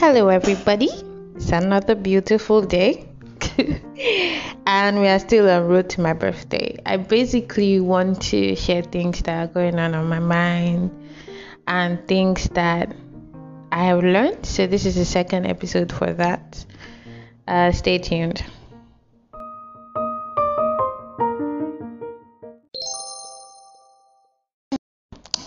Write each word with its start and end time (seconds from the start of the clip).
Hello, 0.00 0.28
everybody. 0.28 0.88
It's 1.36 1.52
another 1.52 1.94
beautiful 1.94 2.62
day, 2.62 3.06
and 4.66 4.98
we 4.98 5.06
are 5.06 5.18
still 5.18 5.46
en 5.46 5.66
route 5.66 5.90
to 5.90 6.00
my 6.00 6.14
birthday. 6.14 6.78
I 6.86 6.96
basically 6.96 7.80
want 7.80 8.22
to 8.30 8.56
share 8.56 8.80
things 8.80 9.20
that 9.20 9.36
are 9.44 9.52
going 9.52 9.78
on 9.78 9.94
on 9.94 10.08
my 10.08 10.18
mind 10.18 10.90
and 11.68 12.08
things 12.08 12.48
that 12.54 12.96
I 13.70 13.84
have 13.84 14.02
learned. 14.02 14.46
So, 14.46 14.66
this 14.66 14.86
is 14.86 14.94
the 14.94 15.04
second 15.04 15.44
episode 15.44 15.92
for 15.92 16.14
that. 16.14 16.64
Uh, 17.46 17.70
stay 17.70 17.98
tuned. 17.98 18.42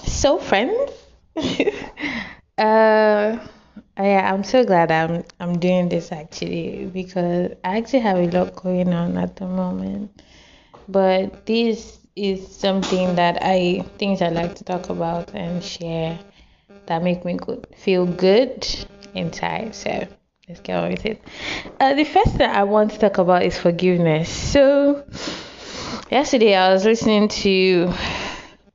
So, 0.05 0.37
friends, 0.37 0.91
uh, 2.59 3.39
yeah, 3.97 4.33
I'm 4.33 4.43
so 4.43 4.63
glad 4.63 4.91
I'm 4.91 5.23
I'm 5.39 5.59
doing 5.59 5.89
this 5.89 6.11
actually 6.11 6.89
because 6.91 7.51
I 7.63 7.77
actually 7.77 7.99
have 7.99 8.17
a 8.17 8.27
lot 8.27 8.55
going 8.55 8.91
on 8.91 9.17
at 9.17 9.35
the 9.35 9.45
moment. 9.47 10.21
But 10.87 11.45
this 11.45 11.99
is 12.15 12.55
something 12.55 13.15
that 13.15 13.37
I 13.41 13.85
things 13.99 14.21
I 14.21 14.29
like 14.29 14.55
to 14.55 14.63
talk 14.63 14.89
about 14.89 15.33
and 15.33 15.63
share 15.63 16.19
that 16.87 17.03
make 17.03 17.23
me 17.23 17.35
good 17.35 17.67
feel 17.77 18.05
good 18.05 18.67
inside. 19.13 19.75
So 19.75 20.07
let's 20.49 20.61
get 20.61 20.75
on 20.75 20.89
with 20.89 21.05
it. 21.05 21.21
Uh, 21.79 21.93
the 21.93 22.03
first 22.03 22.35
thing 22.35 22.49
I 22.49 22.63
want 22.63 22.91
to 22.91 22.97
talk 22.97 23.19
about 23.19 23.43
is 23.43 23.57
forgiveness. 23.59 24.29
So 24.29 25.03
yesterday 26.09 26.55
I 26.55 26.73
was 26.73 26.83
listening 26.83 27.27
to 27.29 27.93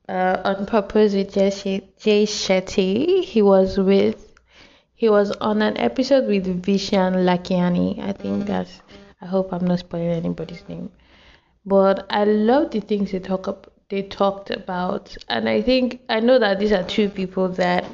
uh, 0.08 0.40
on 0.44 0.66
purpose 0.66 1.12
with 1.12 1.34
Jay 1.34 2.24
Shetty. 2.24 3.24
He 3.24 3.42
was 3.42 3.78
with 3.78 4.27
he 4.98 5.08
was 5.08 5.30
on 5.40 5.62
an 5.62 5.76
episode 5.76 6.26
with 6.26 6.44
Vishen 6.60 7.14
Lakhiani. 7.24 8.00
I 8.02 8.12
think 8.12 8.42
mm. 8.42 8.46
that's. 8.46 8.82
I 9.22 9.26
hope 9.26 9.52
I'm 9.52 9.64
not 9.64 9.78
spoiling 9.78 10.10
anybody's 10.10 10.68
name, 10.68 10.90
but 11.64 12.04
I 12.10 12.24
love 12.24 12.72
the 12.72 12.80
things 12.80 13.12
they 13.12 13.20
talk 13.20 13.46
up. 13.46 13.72
They 13.90 14.02
talked 14.02 14.50
about, 14.50 15.16
and 15.28 15.48
I 15.48 15.62
think 15.62 16.00
I 16.08 16.18
know 16.18 16.40
that 16.40 16.58
these 16.58 16.72
are 16.72 16.82
two 16.82 17.08
people 17.08 17.48
that 17.50 17.84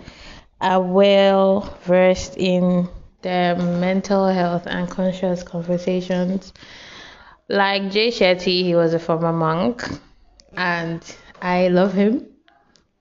are 0.62 0.80
well 0.80 1.76
versed 1.84 2.38
in 2.38 2.88
their 3.20 3.54
mental 3.54 4.26
health 4.28 4.66
and 4.66 4.88
conscious 4.88 5.42
conversations. 5.42 6.54
Like 7.50 7.90
Jay 7.90 8.08
Shetty, 8.08 8.62
he 8.62 8.74
was 8.74 8.94
a 8.94 8.98
former 8.98 9.32
monk, 9.32 9.84
and 10.56 11.02
I 11.42 11.68
love 11.68 11.92
him. 11.92 12.28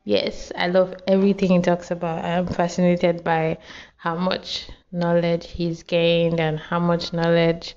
Yes, 0.03 0.51
I 0.57 0.67
love 0.67 0.93
everything 1.07 1.51
he 1.51 1.61
talks 1.61 1.89
about. 1.89 2.25
I 2.25 2.31
am 2.31 2.47
fascinated 2.47 3.23
by 3.23 3.59
how 4.03 4.15
much 4.17 4.67
knowledge 4.91 5.47
he's 5.49 5.83
gained 5.83 6.37
and 6.37 6.59
how 6.59 6.77
much 6.77 7.13
knowledge 7.13 7.73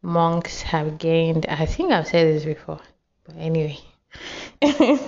monks 0.00 0.62
have 0.62 0.96
gained. 0.96 1.44
I 1.46 1.66
think 1.66 1.90
I've 1.90 2.06
said 2.06 2.28
this 2.28 2.44
before, 2.44 2.78
but 3.24 3.34
anyway. 3.36 3.76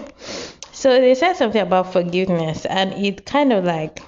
so 0.73 1.01
they 1.01 1.15
said 1.15 1.35
something 1.35 1.63
about 1.63 1.93
forgiveness, 1.93 2.67
and 2.67 2.93
it 2.95 3.25
kind 3.25 3.53
of 3.53 3.65
like 3.65 4.01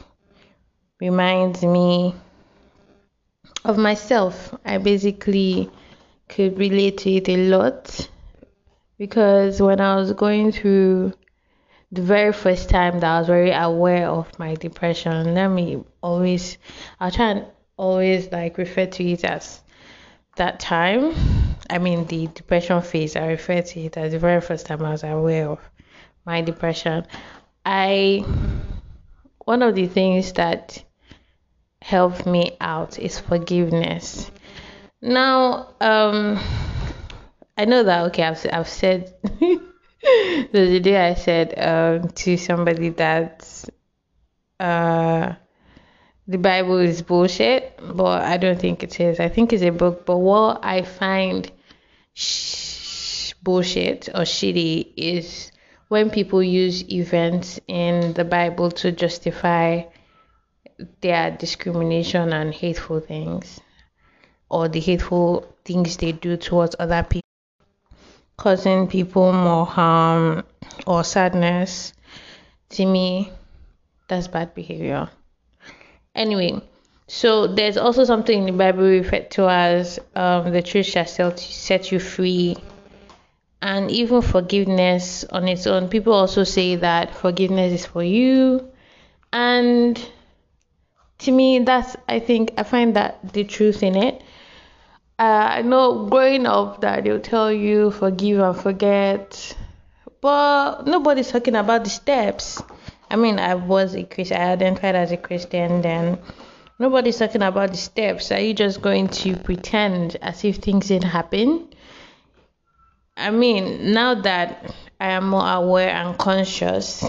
reminds 1.01 1.63
me 1.63 2.17
of 3.65 3.79
myself. 3.79 4.53
I 4.65 4.79
basically 4.79 5.71
could 6.29 6.59
relate 6.59 6.99
to 6.99 7.13
it 7.13 7.29
a 7.29 7.37
lot 7.37 8.09
because 8.99 9.63
when 9.63 9.81
I 9.81 9.95
was 9.95 10.13
going 10.15 10.51
through 10.51 11.13
the 11.93 12.03
very 12.03 12.33
first 12.33 12.69
time 12.69 13.01
that 13.01 13.11
I 13.11 13.19
was 13.19 13.27
very 13.27 13.51
aware 13.51 14.09
of 14.09 14.39
my 14.39 14.55
depression. 14.55 15.35
Let 15.35 15.49
me 15.49 15.83
always, 16.03 16.59
I'll 17.01 17.11
try 17.11 17.31
and 17.31 17.47
always 17.77 18.31
like 18.31 18.59
refer 18.59 18.87
to 18.87 19.05
it 19.05 19.25
as 19.25 19.61
that 20.37 20.61
time. 20.61 21.15
I 21.69 21.79
mean, 21.79 22.07
the 22.07 22.29
depression 22.29 22.81
phase, 22.83 23.17
I 23.17 23.27
refer 23.27 23.63
to 23.63 23.81
it 23.81 23.97
as 23.97 24.13
the 24.13 24.19
very 24.19 24.41
first 24.41 24.67
time 24.67 24.85
I 24.85 24.93
was 24.93 25.03
aware 25.03 25.49
of 25.49 25.59
my 26.25 26.43
depression. 26.43 27.07
I, 27.67 28.25
one 29.45 29.63
of 29.63 29.75
the 29.75 29.87
things 29.87 30.33
that 30.35 30.83
helped 31.83 32.25
me 32.25 32.57
out 32.61 32.99
is 32.99 33.19
forgiveness. 33.19 34.31
Now, 35.03 35.75
um, 35.81 36.39
I 37.59 37.65
know 37.65 37.83
that, 37.83 38.07
okay, 38.07 38.23
I've, 38.23 38.47
I've 38.53 38.69
said. 38.69 39.13
the 40.03 40.49
other 40.53 40.81
day 40.81 40.97
I 40.97 41.15
said 41.15 41.55
um, 41.59 42.09
to 42.11 42.37
somebody 42.37 42.89
that 42.91 43.47
uh, 44.59 45.35
the 46.27 46.39
Bible 46.39 46.79
is 46.79 47.03
bullshit, 47.03 47.79
but 47.83 48.23
I 48.23 48.37
don't 48.37 48.59
think 48.59 48.83
it 48.83 48.99
is. 49.01 49.21
I 49.21 49.29
think 49.29 49.53
it's 49.53 49.63
a 49.63 49.71
book, 49.71 50.07
but 50.07 50.19
what 50.19 50.65
I 50.65 50.83
find 50.83 51.51
sh- 52.15 53.35
bullshit 53.43 54.09
or 54.09 54.23
shitty 54.23 54.93
is 54.97 55.53
when 55.89 56.09
people 56.09 56.43
use 56.43 56.89
events 56.91 57.61
in 57.67 58.13
the 58.15 58.25
Bible 58.25 58.71
to 58.71 58.93
justify 58.93 59.83
their 61.01 61.31
discrimination 61.33 62.33
and 62.33 62.55
hateful 62.55 63.01
things 63.01 63.61
or 64.49 64.69
the 64.69 64.81
hateful 64.81 65.47
things 65.65 65.97
they 65.99 66.13
do 66.13 66.37
towards 66.37 66.75
other 66.79 67.03
people 67.03 67.20
causing 68.41 68.87
people 68.87 69.35
more 69.35 69.67
harm 69.67 70.43
or 70.87 71.05
sadness, 71.05 71.93
to 72.71 72.87
me, 72.87 73.31
that's 74.09 74.29
bad 74.29 74.55
behavior. 74.55 75.11
Anyway, 76.15 76.59
so 77.07 77.47
there's 77.47 77.77
also 77.77 78.05
something 78.05 78.39
in 78.39 78.47
the 78.47 78.53
Bible 78.53 78.85
referred 78.85 79.31
to 79.33 79.47
as 79.47 79.99
um, 80.17 80.53
the 80.53 80.63
truth 80.63 80.87
shall 80.87 81.37
set 81.37 81.93
you 81.93 82.01
free. 82.01 82.57
And 83.61 83.91
even 83.91 84.23
forgiveness 84.23 85.25
on 85.25 85.47
its 85.47 85.67
own, 85.67 85.89
people 85.89 86.15
also 86.15 86.45
say 86.45 86.77
that 86.77 87.15
forgiveness 87.15 87.75
is 87.75 87.85
for 87.85 88.03
you. 88.03 88.73
And 89.35 90.01
to 91.19 91.31
me, 91.31 91.59
that's, 91.59 91.95
I 92.09 92.21
think, 92.21 92.55
I 92.57 92.63
find 92.63 92.97
that 92.97 93.35
the 93.35 93.45
truth 93.45 93.83
in 93.83 93.97
it 93.97 94.23
uh, 95.21 95.49
I 95.59 95.61
know 95.61 96.07
growing 96.07 96.47
up 96.47 96.81
that 96.81 97.05
they'll 97.05 97.21
tell 97.21 97.53
you 97.53 97.91
forgive 97.91 98.41
and 98.41 98.57
forget, 98.57 99.55
but 100.23 100.87
nobody's 100.87 101.31
talking 101.31 101.57
about 101.57 101.85
the 101.85 101.91
steps. 101.91 102.63
I 103.11 103.17
mean, 103.17 103.39
I 103.39 103.55
was 103.55 103.95
a 103.95 104.05
Christian, 104.05 104.39
I 104.39 104.53
identified 104.53 104.95
as 104.95 105.13
a 105.13 105.19
Christian 105.19 105.83
then. 105.83 106.19
Nobody's 106.79 107.19
talking 107.19 107.43
about 107.43 107.73
the 107.73 107.77
steps. 107.77 108.33
Are 108.33 108.41
you 108.41 108.55
just 108.55 108.81
going 108.81 109.09
to 109.09 109.37
pretend 109.37 110.17
as 110.23 110.43
if 110.43 110.57
things 110.57 110.89
didn't 110.89 111.11
happen? 111.11 111.69
I 113.15 113.31
mean, 113.31 113.93
now 113.93 114.15
that 114.15 114.75
I 114.99 115.11
am 115.11 115.29
more 115.29 115.47
aware 115.47 115.91
and 115.91 116.17
conscious, 116.17 117.05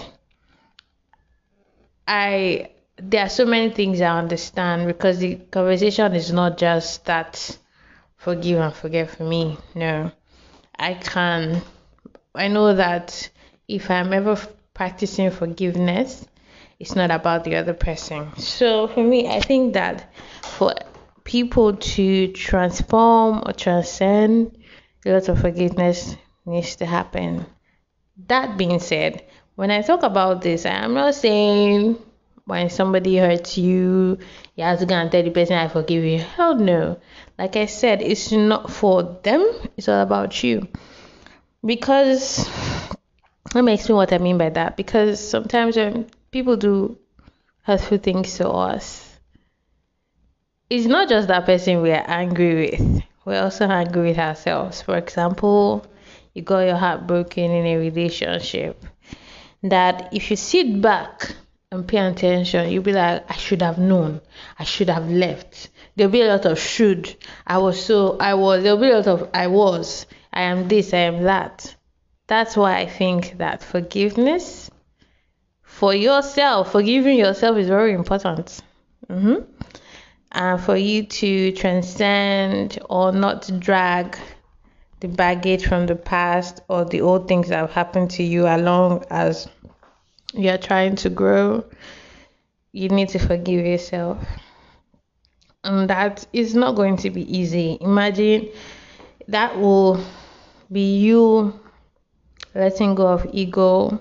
I 2.06 2.72
there 2.98 3.24
are 3.24 3.30
so 3.30 3.46
many 3.46 3.70
things 3.70 4.02
I 4.02 4.18
understand 4.18 4.86
because 4.86 5.18
the 5.18 5.36
conversation 5.50 6.12
is 6.14 6.30
not 6.30 6.58
just 6.58 7.06
that 7.06 7.56
forgive 8.22 8.60
and 8.60 8.72
forget 8.72 9.10
for 9.10 9.24
me. 9.24 9.58
No, 9.74 10.12
I 10.78 10.94
can. 10.94 11.60
I 12.34 12.48
know 12.48 12.74
that 12.74 13.28
if 13.68 13.90
I'm 13.90 14.12
ever 14.12 14.38
practicing 14.74 15.30
forgiveness, 15.30 16.26
it's 16.78 16.96
not 16.96 17.10
about 17.10 17.44
the 17.44 17.56
other 17.56 17.74
person. 17.74 18.34
So 18.38 18.88
for 18.88 19.02
me, 19.02 19.28
I 19.28 19.40
think 19.40 19.74
that 19.74 20.12
for 20.42 20.74
people 21.24 21.76
to 21.76 22.28
transform 22.28 23.42
or 23.44 23.52
transcend, 23.52 24.56
a 25.04 25.12
lot 25.12 25.28
of 25.28 25.40
forgiveness 25.40 26.16
needs 26.46 26.76
to 26.76 26.86
happen. 26.86 27.44
That 28.28 28.56
being 28.56 28.78
said, 28.78 29.24
when 29.56 29.70
I 29.70 29.82
talk 29.82 30.02
about 30.04 30.42
this, 30.42 30.64
I'm 30.64 30.94
not 30.94 31.14
saying 31.14 31.98
when 32.44 32.70
somebody 32.70 33.18
hurts 33.18 33.58
you, 33.58 34.18
you 34.56 34.64
have 34.64 34.78
to 34.80 34.86
go 34.86 34.94
and 34.94 35.10
tell 35.10 35.22
the 35.22 35.30
person 35.30 35.56
I 35.56 35.68
forgive 35.68 36.04
you. 36.04 36.18
Hell 36.18 36.56
no. 36.56 36.98
Like 37.42 37.56
I 37.56 37.66
said, 37.66 38.02
it's 38.02 38.30
not 38.30 38.70
for 38.70 39.18
them, 39.24 39.44
it's 39.76 39.88
all 39.88 40.00
about 40.00 40.44
you. 40.44 40.68
Because 41.66 42.48
let 43.52 43.64
me 43.64 43.74
explain 43.74 43.96
what 43.96 44.12
I 44.12 44.18
mean 44.18 44.38
by 44.38 44.50
that. 44.50 44.76
Because 44.76 45.18
sometimes 45.18 45.76
when 45.76 46.06
people 46.30 46.56
do 46.56 46.96
hurtful 47.62 47.98
things 47.98 48.36
to 48.36 48.48
us, 48.48 49.18
it's 50.70 50.86
not 50.86 51.08
just 51.08 51.26
that 51.26 51.44
person 51.44 51.82
we 51.82 51.90
are 51.90 52.04
angry 52.06 52.70
with. 52.70 53.02
We're 53.24 53.42
also 53.42 53.66
angry 53.66 54.10
with 54.10 54.18
ourselves. 54.20 54.80
For 54.80 54.96
example, 54.96 55.84
you 56.34 56.42
got 56.42 56.60
your 56.60 56.76
heart 56.76 57.08
broken 57.08 57.50
in 57.50 57.66
a 57.66 57.76
relationship. 57.76 58.84
That 59.64 60.14
if 60.14 60.30
you 60.30 60.36
sit 60.36 60.80
back 60.80 61.34
and 61.72 61.88
pay 61.88 62.06
attention, 62.06 62.70
you'll 62.70 62.84
be 62.84 62.92
like, 62.92 63.28
I 63.28 63.34
should 63.34 63.62
have 63.62 63.78
known. 63.78 64.20
I 64.60 64.62
should 64.62 64.90
have 64.90 65.10
left. 65.10 65.70
There'll 65.96 66.12
be 66.12 66.22
a 66.22 66.28
lot 66.28 66.46
of 66.46 66.58
should. 66.58 67.14
I 67.46 67.58
was 67.58 67.84
so, 67.84 68.16
I 68.18 68.34
was. 68.34 68.62
There'll 68.62 68.78
be 68.78 68.90
a 68.90 68.96
lot 68.96 69.08
of 69.08 69.30
I 69.34 69.46
was. 69.48 70.06
I 70.32 70.42
am 70.42 70.68
this, 70.68 70.94
I 70.94 70.98
am 70.98 71.24
that. 71.24 71.74
That's 72.26 72.56
why 72.56 72.78
I 72.78 72.86
think 72.86 73.38
that 73.38 73.62
forgiveness 73.62 74.70
for 75.62 75.94
yourself, 75.94 76.72
forgiving 76.72 77.18
yourself 77.18 77.58
is 77.58 77.68
very 77.68 77.92
important. 77.92 78.62
Mm-hmm. 79.10 79.42
and 80.30 80.60
for 80.60 80.76
you 80.76 81.04
to 81.04 81.52
transcend 81.52 82.78
or 82.88 83.12
not 83.12 83.50
drag 83.58 84.16
the 85.00 85.08
baggage 85.08 85.66
from 85.66 85.86
the 85.86 85.96
past 85.96 86.60
or 86.68 86.84
the 86.84 87.00
old 87.00 87.28
things 87.28 87.48
that 87.48 87.58
have 87.58 87.72
happened 87.72 88.10
to 88.12 88.22
you 88.22 88.46
along 88.46 89.04
as 89.10 89.48
you're 90.32 90.56
trying 90.56 90.96
to 90.96 91.10
grow, 91.10 91.64
you 92.72 92.88
need 92.88 93.08
to 93.10 93.18
forgive 93.18 93.66
yourself. 93.66 94.24
And 95.64 95.88
that 95.90 96.26
is 96.32 96.54
not 96.54 96.74
going 96.74 96.96
to 96.98 97.10
be 97.10 97.22
easy. 97.38 97.78
Imagine 97.80 98.48
that 99.28 99.58
will 99.58 100.04
be 100.70 100.98
you 100.98 101.58
letting 102.54 102.94
go 102.94 103.06
of 103.06 103.26
ego 103.32 104.00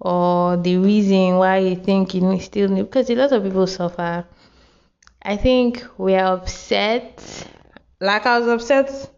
or 0.00 0.56
the 0.58 0.76
reason 0.76 1.36
why 1.36 1.58
you 1.58 1.76
think 1.76 2.14
you 2.14 2.40
still 2.40 2.68
need 2.68 2.82
because 2.82 3.08
a 3.10 3.14
lot 3.14 3.32
of 3.32 3.42
people 3.42 3.66
suffer. 3.66 4.24
I 5.22 5.36
think 5.36 5.84
we 5.98 6.14
are 6.14 6.34
upset. 6.36 7.48
Like 8.00 8.26
I 8.26 8.38
was 8.38 8.48
upset 8.48 9.10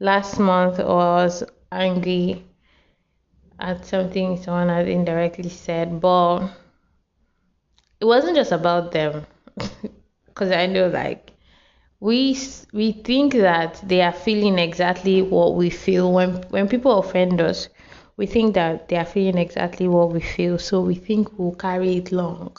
last 0.00 0.38
month 0.38 0.80
or 0.80 1.00
I 1.00 1.24
was 1.24 1.44
angry 1.70 2.44
at 3.58 3.86
something 3.86 4.42
someone 4.42 4.68
had 4.68 4.88
indirectly 4.88 5.48
said, 5.48 6.00
but 6.00 6.48
it 8.00 8.04
wasn't 8.04 8.36
just 8.36 8.52
about 8.52 8.92
them 8.92 9.24
because 10.34 10.50
I 10.50 10.66
know 10.66 10.88
like 10.88 11.30
we 12.00 12.36
we 12.72 12.92
think 12.92 13.34
that 13.34 13.80
they 13.88 14.02
are 14.02 14.12
feeling 14.12 14.58
exactly 14.58 15.22
what 15.22 15.54
we 15.54 15.70
feel. 15.70 16.12
When 16.12 16.34
when 16.50 16.68
people 16.68 16.98
offend 16.98 17.40
us 17.40 17.68
we 18.16 18.26
think 18.26 18.54
that 18.54 18.88
they 18.88 18.96
are 18.96 19.04
feeling 19.04 19.38
exactly 19.38 19.88
what 19.88 20.12
we 20.12 20.20
feel 20.20 20.58
so 20.58 20.80
we 20.80 20.94
think 20.94 21.38
we'll 21.38 21.54
carry 21.54 21.96
it 21.96 22.12
long. 22.12 22.56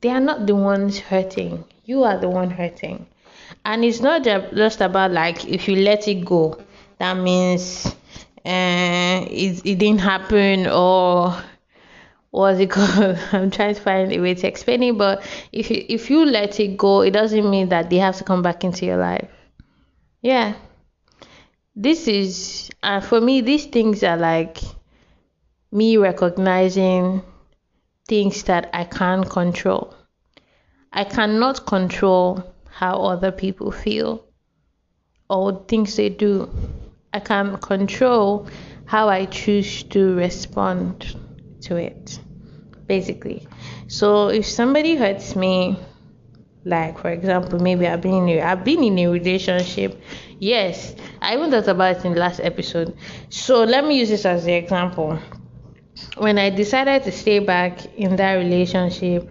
They 0.00 0.10
are 0.10 0.20
not 0.20 0.46
the 0.46 0.54
ones 0.54 0.98
hurting. 0.98 1.64
You 1.84 2.04
are 2.04 2.18
the 2.18 2.28
one 2.28 2.50
hurting. 2.50 3.06
And 3.64 3.84
it's 3.84 4.00
not 4.00 4.24
just 4.24 4.80
about 4.80 5.12
like 5.12 5.44
if 5.46 5.68
you 5.68 5.76
let 5.76 6.08
it 6.08 6.24
go 6.24 6.58
that 6.98 7.16
means 7.16 7.86
uh, 8.44 9.26
it, 9.30 9.62
it 9.64 9.78
didn't 9.78 10.00
happen 10.00 10.66
or 10.66 11.34
what's 12.32 12.58
it 12.58 12.70
called? 12.70 13.18
I'm 13.32 13.50
trying 13.50 13.74
to 13.74 13.80
find 13.80 14.12
a 14.12 14.18
way 14.18 14.34
to 14.34 14.48
explain 14.48 14.82
it, 14.82 14.98
but 14.98 15.22
if 15.52 15.70
you 15.70 15.84
if 15.88 16.10
you 16.10 16.24
let 16.24 16.58
it 16.58 16.76
go, 16.76 17.02
it 17.02 17.12
doesn't 17.12 17.48
mean 17.48 17.68
that 17.68 17.90
they 17.90 17.98
have 17.98 18.16
to 18.16 18.24
come 18.24 18.42
back 18.42 18.64
into 18.64 18.84
your 18.84 18.96
life. 18.96 19.30
Yeah. 20.20 20.54
This 21.76 22.08
is 22.08 22.70
uh, 22.82 23.00
for 23.00 23.20
me 23.20 23.40
these 23.42 23.66
things 23.66 24.02
are 24.02 24.16
like 24.16 24.58
me 25.70 25.96
recognizing 25.96 27.22
things 28.08 28.42
that 28.44 28.70
I 28.72 28.84
can't 28.84 29.28
control. 29.28 29.94
I 30.92 31.04
cannot 31.04 31.66
control 31.66 32.54
how 32.70 33.02
other 33.02 33.32
people 33.32 33.70
feel 33.70 34.24
or 35.28 35.64
things 35.66 35.96
they 35.96 36.08
do. 36.08 36.50
I 37.14 37.20
can 37.20 37.56
control 37.58 38.48
how 38.86 39.08
I 39.08 39.26
choose 39.26 39.82
to 39.84 40.14
respond 40.14 41.14
to 41.62 41.76
it, 41.76 42.18
basically. 42.86 43.46
So 43.88 44.28
if 44.28 44.46
somebody 44.46 44.96
hurts 44.96 45.36
me, 45.36 45.78
like 46.64 46.98
for 46.98 47.10
example, 47.10 47.58
maybe 47.58 47.86
I've 47.86 48.00
been 48.00 48.28
in 48.28 48.38
a, 48.38 48.42
I've 48.42 48.64
been 48.64 48.84
in 48.84 48.98
a 48.98 49.08
relationship. 49.08 50.00
Yes, 50.38 50.94
I 51.20 51.34
even 51.34 51.50
thought 51.50 51.68
about 51.68 51.96
it 51.96 52.04
in 52.04 52.14
the 52.14 52.20
last 52.20 52.40
episode. 52.40 52.96
So 53.30 53.64
let 53.64 53.84
me 53.84 53.98
use 53.98 54.08
this 54.08 54.24
as 54.24 54.44
the 54.44 54.52
example. 54.52 55.18
When 56.16 56.38
I 56.38 56.50
decided 56.50 57.04
to 57.04 57.12
stay 57.12 57.38
back 57.38 57.84
in 57.96 58.16
that 58.16 58.34
relationship 58.34 59.30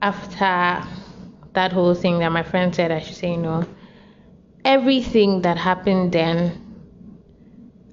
after 0.00 0.86
that 1.54 1.72
whole 1.72 1.94
thing 1.94 2.18
that 2.20 2.32
my 2.32 2.42
friend 2.42 2.74
said 2.74 2.90
I 2.90 3.00
should 3.00 3.16
say 3.16 3.36
no, 3.36 3.66
everything 4.64 5.42
that 5.42 5.56
happened 5.56 6.12
then, 6.12 6.60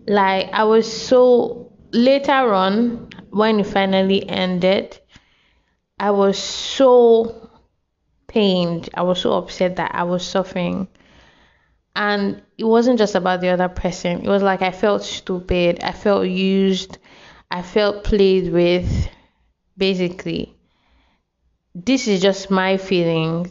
like 0.08 0.50
I 0.54 0.64
was 0.64 0.92
so 0.92 1.59
later 1.92 2.54
on 2.54 3.10
when 3.30 3.60
it 3.60 3.68
finally 3.68 4.28
ended, 4.28 5.00
I 6.00 6.12
was 6.12 6.38
so 6.38 7.50
pained. 8.28 8.90
I 8.94 9.02
was 9.02 9.22
so 9.22 9.34
upset 9.34 9.76
that 9.78 9.94
I 9.94 10.04
was 10.04 10.26
suffering. 10.26 10.88
And 11.96 12.42
it 12.58 12.64
wasn't 12.64 13.00
just 13.00 13.16
about 13.16 13.42
the 13.42 13.50
other 13.50 13.68
person. 13.68 14.22
It 14.22 14.30
was 14.30 14.44
like 14.44 14.62
I 14.62 14.72
felt 14.72 15.04
stupid. 15.04 15.84
I 15.84 15.92
felt 15.92 16.28
used. 16.28 16.98
I 17.52 17.62
felt 17.62 18.04
played 18.04 18.52
with. 18.54 19.10
Basically, 19.78 20.54
this 21.74 22.08
is 22.10 22.22
just 22.22 22.52
my 22.52 22.76
feelings. 22.76 23.50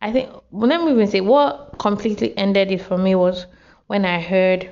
I 0.00 0.12
think, 0.12 0.30
well, 0.50 0.68
let 0.68 0.82
me 0.82 0.92
even 0.92 1.08
say 1.08 1.22
what 1.22 1.78
completely 1.78 2.36
ended 2.36 2.70
it 2.70 2.82
for 2.82 2.98
me 2.98 3.14
was 3.14 3.46
when 3.86 4.04
I 4.04 4.20
heard 4.20 4.70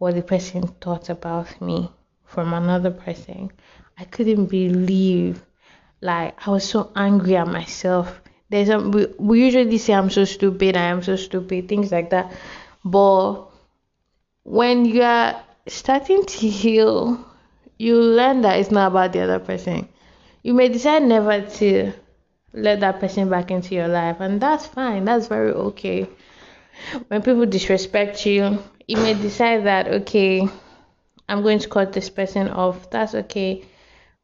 what 0.00 0.14
the 0.14 0.22
person 0.22 0.66
thought 0.80 1.10
about 1.10 1.60
me 1.60 1.90
from 2.24 2.54
another 2.54 2.90
person. 2.90 3.52
I 3.98 4.04
couldn't 4.04 4.46
believe, 4.46 5.44
like, 6.00 6.34
I 6.46 6.50
was 6.50 6.66
so 6.66 6.90
angry 6.96 7.36
at 7.36 7.46
myself. 7.46 8.22
There's 8.48 8.70
a, 8.70 8.78
we, 8.78 9.08
we 9.18 9.44
usually 9.44 9.76
say 9.76 9.92
I'm 9.92 10.08
so 10.08 10.24
stupid, 10.24 10.74
I 10.74 10.84
am 10.84 11.02
so 11.02 11.16
stupid, 11.16 11.68
things 11.68 11.92
like 11.92 12.08
that. 12.10 12.32
But 12.82 13.42
when 14.42 14.86
you 14.86 15.02
are 15.02 15.44
starting 15.68 16.24
to 16.24 16.48
heal, 16.48 17.22
you 17.78 17.96
learn 18.00 18.40
that 18.40 18.58
it's 18.58 18.70
not 18.70 18.92
about 18.92 19.12
the 19.12 19.20
other 19.20 19.38
person. 19.38 19.86
You 20.42 20.54
may 20.54 20.70
decide 20.70 21.02
never 21.02 21.42
to 21.42 21.92
let 22.54 22.80
that 22.80 23.00
person 23.00 23.28
back 23.28 23.50
into 23.50 23.74
your 23.74 23.88
life, 23.88 24.16
and 24.20 24.40
that's 24.40 24.66
fine, 24.66 25.04
that's 25.04 25.26
very 25.26 25.52
okay. 25.52 26.08
When 27.08 27.20
people 27.20 27.44
disrespect 27.44 28.24
you, 28.24 28.62
you 28.90 28.96
may 28.96 29.14
decide 29.14 29.66
that 29.66 29.86
okay 29.86 30.48
i'm 31.28 31.42
going 31.42 31.60
to 31.60 31.68
cut 31.68 31.92
this 31.92 32.10
person 32.10 32.48
off. 32.48 32.90
That's 32.90 33.14
okay. 33.14 33.64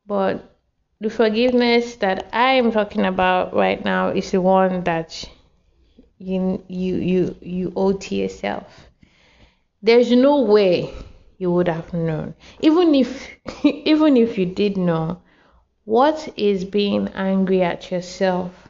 But 0.07 0.57
the 1.01 1.09
forgiveness 1.09 1.95
that 1.97 2.29
i 2.33 2.55
am 2.55 2.73
talking 2.73 3.05
about 3.05 3.55
right 3.55 3.85
now 3.85 4.09
is 4.09 4.33
the 4.33 4.41
one 4.41 4.83
that 4.83 5.25
you 6.19 6.65
you 6.67 6.97
you 6.97 7.37
you 7.41 7.73
owe 7.77 7.93
to 7.93 8.15
yourself. 8.17 8.91
There's 9.83 10.11
no 10.11 10.43
way 10.43 10.93
you 11.39 11.53
would 11.53 11.69
have 11.69 11.93
known. 11.95 12.35
Even 12.61 12.93
if 12.97 13.29
even 13.65 14.17
if 14.17 14.37
you 14.37 14.47
did 14.47 14.77
know 14.77 15.23
what 15.85 16.29
is 16.37 16.65
being 16.65 17.07
angry 17.15 17.63
at 17.63 17.93
yourself 17.93 18.69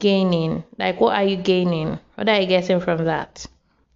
gaining? 0.00 0.64
Like 0.76 1.00
what 1.00 1.14
are 1.14 1.24
you 1.24 1.36
gaining? 1.36 2.00
What 2.16 2.28
are 2.28 2.40
you 2.40 2.48
getting 2.48 2.80
from 2.80 3.04
that 3.04 3.46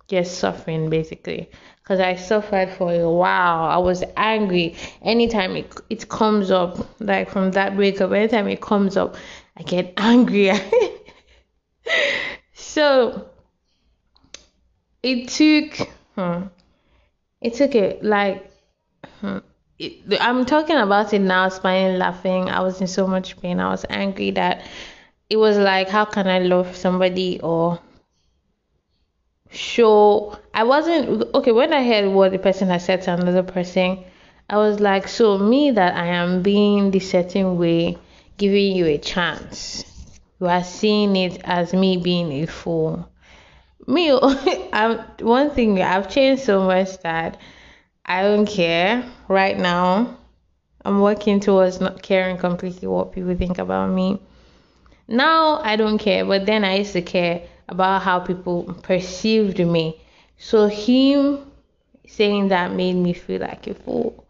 just 0.09 0.39
suffering 0.39 0.91
basically 0.91 1.51
because 1.83 2.01
I 2.01 2.15
suffered 2.17 2.71
for 2.71 2.93
a 2.93 3.11
while. 3.11 3.65
I 3.65 3.79
was 3.79 4.05
angry 4.17 4.77
anytime 5.03 5.57
it, 5.57 5.75
it 5.91 6.09
comes 6.09 6.51
up, 6.51 7.01
like 7.01 7.29
from 7.29 7.51
that 7.53 7.77
breakup, 7.77 8.13
anytime 8.13 8.49
it 8.49 8.61
comes 8.61 8.97
up, 8.97 9.17
I 9.57 9.63
get 9.63 9.95
angry. 9.99 10.53
so 12.55 13.29
it 15.03 15.29
took, 15.29 15.89
hmm, 16.15 16.45
it 17.41 17.55
took 17.55 17.75
it 17.75 18.05
like, 18.05 18.51
hmm, 19.21 19.39
I'm 20.21 20.47
talking 20.47 20.77
about 20.77 21.13
it 21.13 21.19
now, 21.19 21.49
smiling, 21.49 21.99
laughing. 21.99 22.49
I 22.49 22.61
was 22.61 22.81
in 22.81 22.87
so 22.87 23.07
much 23.07 23.41
pain. 23.41 23.59
I 23.59 23.71
was 23.71 23.85
angry 23.91 24.31
that 24.33 24.65
it 25.29 25.37
was 25.37 25.57
like, 25.57 25.89
how 25.89 26.05
can 26.05 26.29
I 26.29 26.39
love 26.39 26.77
somebody 26.77 27.41
or 27.41 27.81
show 29.53 30.39
I 30.55 30.65
wasn't 30.65 31.35
okay 31.35 31.53
when 31.53 31.73
I 31.73 31.85
heard 31.85 32.13
what 32.13 32.33
the 32.33 32.39
person 32.39 32.69
had 32.69 32.83
said 32.83 33.03
to 33.03 33.15
another 33.15 33.43
person, 33.43 34.05
I 34.49 34.57
was 34.57 34.81
like, 34.81 35.09
so 35.09 35.39
me 35.39 35.71
that 35.71 35.95
I 35.95 36.07
am 36.07 36.43
being 36.43 36.91
the 36.91 37.01
certain 37.01 37.59
way, 37.59 37.99
giving 38.37 38.77
you 38.77 38.87
a 38.87 38.99
chance. 38.99 39.85
You 40.41 40.49
are 40.49 40.65
seeing 40.65 41.17
it 41.17 41.41
as 41.45 41.73
me 41.73 41.97
being 41.97 42.33
a 42.33 42.47
fool. 42.47 43.09
Me, 43.87 44.13
I'm 44.73 44.99
one 45.21 45.51
thing 45.51 45.81
I've 45.81 46.11
changed 46.11 46.43
so 46.43 46.65
much 46.65 46.99
that 46.99 47.41
I 48.05 48.23
don't 48.23 48.47
care 48.47 49.05
right 49.29 49.57
now. 49.57 50.19
I'm 50.85 51.01
working 51.01 51.41
towards 51.41 51.81
not 51.81 52.03
caring 52.03 52.39
completely 52.39 52.89
what 52.89 53.13
people 53.13 53.37
think 53.37 53.59
about 53.59 53.91
me. 53.91 54.21
Now 55.07 55.61
I 55.63 55.77
don't 55.77 55.99
care, 55.99 56.25
but 56.25 56.47
then 56.47 56.65
I 56.65 56.79
used 56.79 56.93
to 56.95 57.03
care 57.03 57.43
about 57.69 58.03
how 58.03 58.19
people 58.21 58.65
perceived 58.83 59.59
me. 59.59 60.01
So 60.39 60.67
him 60.67 61.51
saying 62.07 62.49
that 62.49 62.73
made 62.73 62.95
me 62.95 63.13
feel 63.13 63.41
like 63.41 63.67
a 63.67 63.75
fool. 63.75 64.27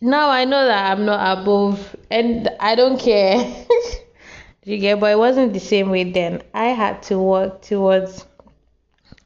Now 0.00 0.30
I 0.30 0.44
know 0.44 0.64
that 0.66 0.92
I'm 0.92 1.04
not 1.04 1.38
above 1.38 1.94
and 2.10 2.48
I 2.58 2.74
don't 2.74 2.98
care. 2.98 3.36
you 4.64 4.78
get 4.78 5.00
but 5.00 5.12
it 5.12 5.18
wasn't 5.18 5.52
the 5.52 5.60
same 5.60 5.90
way 5.90 6.10
then. 6.10 6.42
I 6.54 6.66
had 6.68 7.02
to 7.04 7.18
work 7.18 7.62
towards 7.62 8.24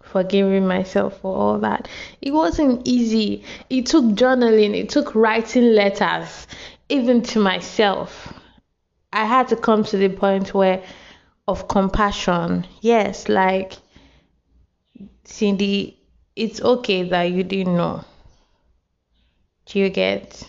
forgiving 0.03 0.67
myself 0.67 1.21
for 1.21 1.35
all 1.35 1.59
that. 1.59 1.88
It 2.23 2.33
wasn't 2.33 2.87
easy. 2.87 3.45
It 3.69 3.87
took 3.87 4.05
journaling, 4.05 4.75
it 4.75 4.88
took 4.88 5.15
writing 5.15 5.75
letters, 5.75 6.47
even 6.88 7.23
to 7.23 7.38
myself. 7.38 8.33
I 9.12 9.25
had 9.25 9.49
to 9.49 9.57
come 9.57 9.85
to 9.85 9.97
the 9.97 10.09
point 10.09 10.55
where 10.55 10.83
of 11.49 11.69
compassion. 11.69 12.67
Yes, 12.81 13.29
like 13.29 13.75
Cindy, 15.25 16.00
it's 16.35 16.61
okay 16.61 17.09
that 17.09 17.25
you 17.25 17.45
didn't 17.45 17.76
know. 17.76 18.05
Do 19.67 19.79
you 19.79 19.91
get? 19.91 20.43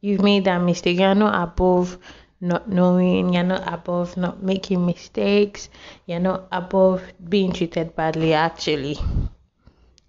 You've 0.00 0.22
made 0.22 0.44
that 0.44 0.58
mistake. 0.58 0.98
You're 0.98 1.14
not 1.14 1.48
above 1.48 1.98
not 2.40 2.68
knowing. 2.68 3.32
You're 3.32 3.44
not 3.44 3.72
above 3.72 4.16
not 4.16 4.42
making 4.42 4.84
mistakes. 4.84 5.68
You're 6.06 6.20
not 6.20 6.48
above 6.50 7.02
being 7.28 7.52
treated 7.52 7.94
badly, 7.94 8.34
actually. 8.34 8.98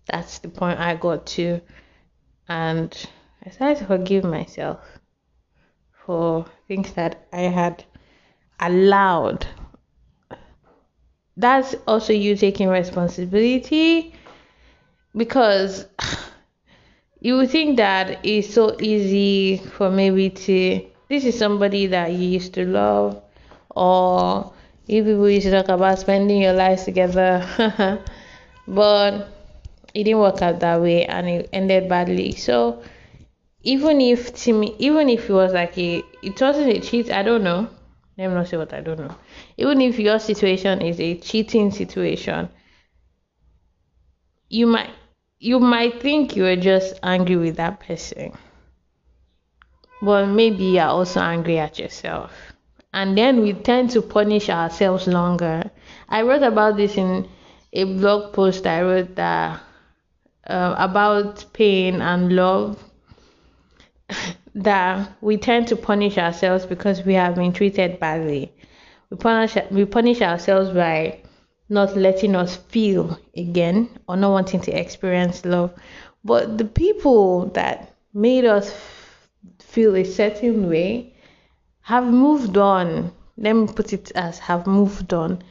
That's 0.07 0.39
the 0.39 0.49
point 0.49 0.79
I 0.79 0.95
got 0.95 1.25
to. 1.37 1.61
And 2.49 2.91
I 3.45 3.51
started 3.51 3.79
to 3.79 3.85
forgive 3.85 4.23
myself 4.23 4.79
for 6.05 6.45
things 6.67 6.91
that 6.93 7.27
I 7.31 7.41
had 7.41 7.85
allowed. 8.59 9.47
That's 11.35 11.75
also 11.87 12.13
you 12.13 12.35
taking 12.35 12.69
responsibility 12.69 14.13
because 15.15 15.85
you 17.19 17.37
would 17.37 17.49
think 17.49 17.77
that 17.77 18.19
it's 18.23 18.53
so 18.53 18.75
easy 18.79 19.57
for 19.57 19.89
maybe 19.89 20.29
to 20.29 20.85
this 21.09 21.25
is 21.25 21.37
somebody 21.37 21.87
that 21.87 22.11
you 22.11 22.27
used 22.29 22.53
to 22.55 22.65
love 22.65 23.21
or 23.69 24.53
you 24.87 25.03
people 25.03 25.29
used 25.29 25.45
to 25.45 25.51
talk 25.51 25.69
about 25.69 25.99
spending 25.99 26.41
your 26.41 26.53
lives 26.53 26.83
together. 26.85 27.45
But 28.67 29.27
it 29.93 30.05
didn't 30.05 30.19
work 30.19 30.41
out 30.41 30.61
that 30.61 30.81
way 30.81 31.05
and 31.05 31.27
it 31.27 31.49
ended 31.51 31.89
badly. 31.89 32.31
So 32.31 32.81
even 33.63 34.01
if 34.01 34.47
me 34.47 34.75
even 34.77 35.09
if 35.09 35.29
it 35.29 35.33
was 35.33 35.53
like 35.53 35.77
a 35.77 36.03
it 36.21 36.39
wasn't 36.39 36.69
a 36.69 36.79
cheat 36.81 37.09
i 37.09 37.23
don't 37.23 37.43
know 37.43 37.69
let 38.17 38.27
me 38.27 38.33
not 38.33 38.47
say 38.47 38.57
what 38.57 38.73
i 38.73 38.81
don't 38.81 38.99
know. 38.99 39.15
Even 39.57 39.81
if 39.81 39.99
your 39.99 40.19
situation 40.19 40.81
is 40.81 40.99
a 40.99 41.17
cheating 41.17 41.71
situation 41.71 42.49
you 44.49 44.67
might 44.67 44.91
you 45.39 45.59
might 45.59 46.01
think 46.01 46.35
you're 46.35 46.55
just 46.55 46.99
angry 47.03 47.35
with 47.35 47.57
that 47.57 47.79
person. 47.79 48.31
But 50.01 50.27
maybe 50.27 50.63
you're 50.63 50.85
also 50.85 51.19
angry 51.19 51.59
at 51.59 51.79
yourself. 51.79 52.31
And 52.93 53.17
then 53.17 53.41
we 53.41 53.53
tend 53.53 53.89
to 53.91 54.01
punish 54.01 54.49
ourselves 54.49 55.07
longer. 55.07 55.69
I 56.07 56.21
wrote 56.21 56.43
about 56.43 56.77
this 56.77 56.95
in 56.95 57.27
a 57.73 57.83
blog 57.85 58.33
post 58.33 58.67
i 58.67 58.81
wrote 58.81 59.15
that 59.15 59.59
uh, 60.47 60.75
about 60.77 61.45
pain 61.53 62.01
and 62.01 62.35
love 62.35 62.83
that 64.55 65.11
we 65.21 65.37
tend 65.37 65.67
to 65.67 65.75
punish 65.75 66.17
ourselves 66.17 66.65
because 66.65 67.03
we 67.03 67.13
have 67.13 67.35
been 67.35 67.53
treated 67.53 67.99
badly. 67.99 68.53
We 69.09 69.17
punish 69.17 69.57
we 69.71 69.85
punish 69.85 70.21
ourselves 70.21 70.69
by 70.71 71.19
not 71.69 71.95
letting 71.95 72.35
us 72.35 72.55
feel 72.55 73.17
again 73.35 73.89
or 74.07 74.15
not 74.17 74.31
wanting 74.31 74.61
to 74.61 74.79
experience 74.79 75.45
love. 75.45 75.73
But 76.23 76.57
the 76.57 76.65
people 76.65 77.47
that 77.49 77.95
made 78.13 78.45
us 78.45 78.73
feel 79.59 79.95
a 79.95 80.03
certain 80.03 80.69
way 80.69 81.15
have 81.81 82.05
moved 82.05 82.57
on. 82.57 83.11
Let 83.37 83.53
me 83.53 83.67
put 83.67 83.91
it 83.93 84.11
as 84.15 84.39
have 84.39 84.67
moved 84.67 85.13
on. 85.13 85.43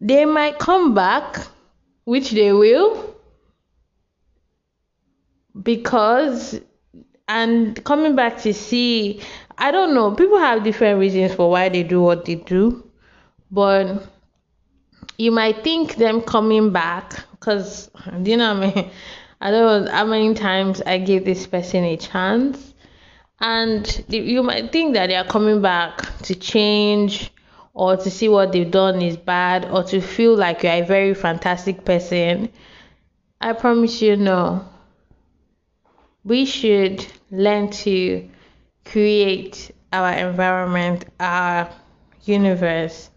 They 0.00 0.24
might 0.24 0.58
come 0.58 0.94
back, 0.94 1.38
which 2.04 2.30
they 2.32 2.52
will, 2.52 3.14
because 5.60 6.60
and 7.28 7.82
coming 7.84 8.16
back 8.16 8.38
to 8.38 8.52
see 8.52 9.20
i 9.58 9.70
don't 9.70 9.94
know 9.94 10.12
people 10.12 10.38
have 10.38 10.64
different 10.64 10.98
reasons 10.98 11.34
for 11.34 11.50
why 11.50 11.68
they 11.68 11.82
do 11.82 12.00
what 12.00 12.24
they 12.24 12.34
do. 12.34 12.84
But 13.50 14.06
you 15.16 15.30
might 15.30 15.64
think 15.64 15.96
them 15.96 16.20
coming 16.20 16.70
back 16.70 17.24
because 17.32 17.90
you 18.24 18.36
know 18.36 18.52
I 18.52 18.74
mean? 18.74 18.90
I 19.40 19.52
don't 19.52 19.84
know 19.84 19.90
how 19.92 20.04
many 20.04 20.34
times 20.34 20.82
I 20.84 20.98
gave 20.98 21.24
this 21.24 21.46
person 21.46 21.84
a 21.84 21.96
chance. 21.96 22.74
And 23.40 24.04
you 24.08 24.42
might 24.42 24.72
think 24.72 24.94
that 24.94 25.06
they 25.06 25.14
are 25.14 25.24
coming 25.24 25.62
back 25.62 26.18
to 26.22 26.34
change 26.34 27.30
or 27.72 27.96
to 27.96 28.10
see 28.10 28.28
what 28.28 28.50
they've 28.50 28.68
done 28.68 29.00
is 29.00 29.16
bad 29.16 29.66
or 29.66 29.84
to 29.84 30.00
feel 30.00 30.34
like 30.36 30.64
you're 30.64 30.72
a 30.72 30.82
very 30.82 31.14
fantastic 31.14 31.84
person. 31.84 32.48
I 33.40 33.52
promise 33.52 34.02
you 34.02 34.16
no. 34.16 34.68
We 36.24 36.44
should 36.44 37.06
learn 37.30 37.70
to 37.70 38.28
create 38.84 39.70
our 39.92 40.12
environment, 40.12 41.04
our 41.20 41.70
universe, 42.24 43.10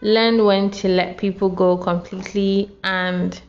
learn 0.00 0.44
when 0.44 0.70
to 0.70 0.88
let 0.88 1.18
people 1.18 1.48
go 1.48 1.76
completely, 1.76 2.70
and 2.84 3.40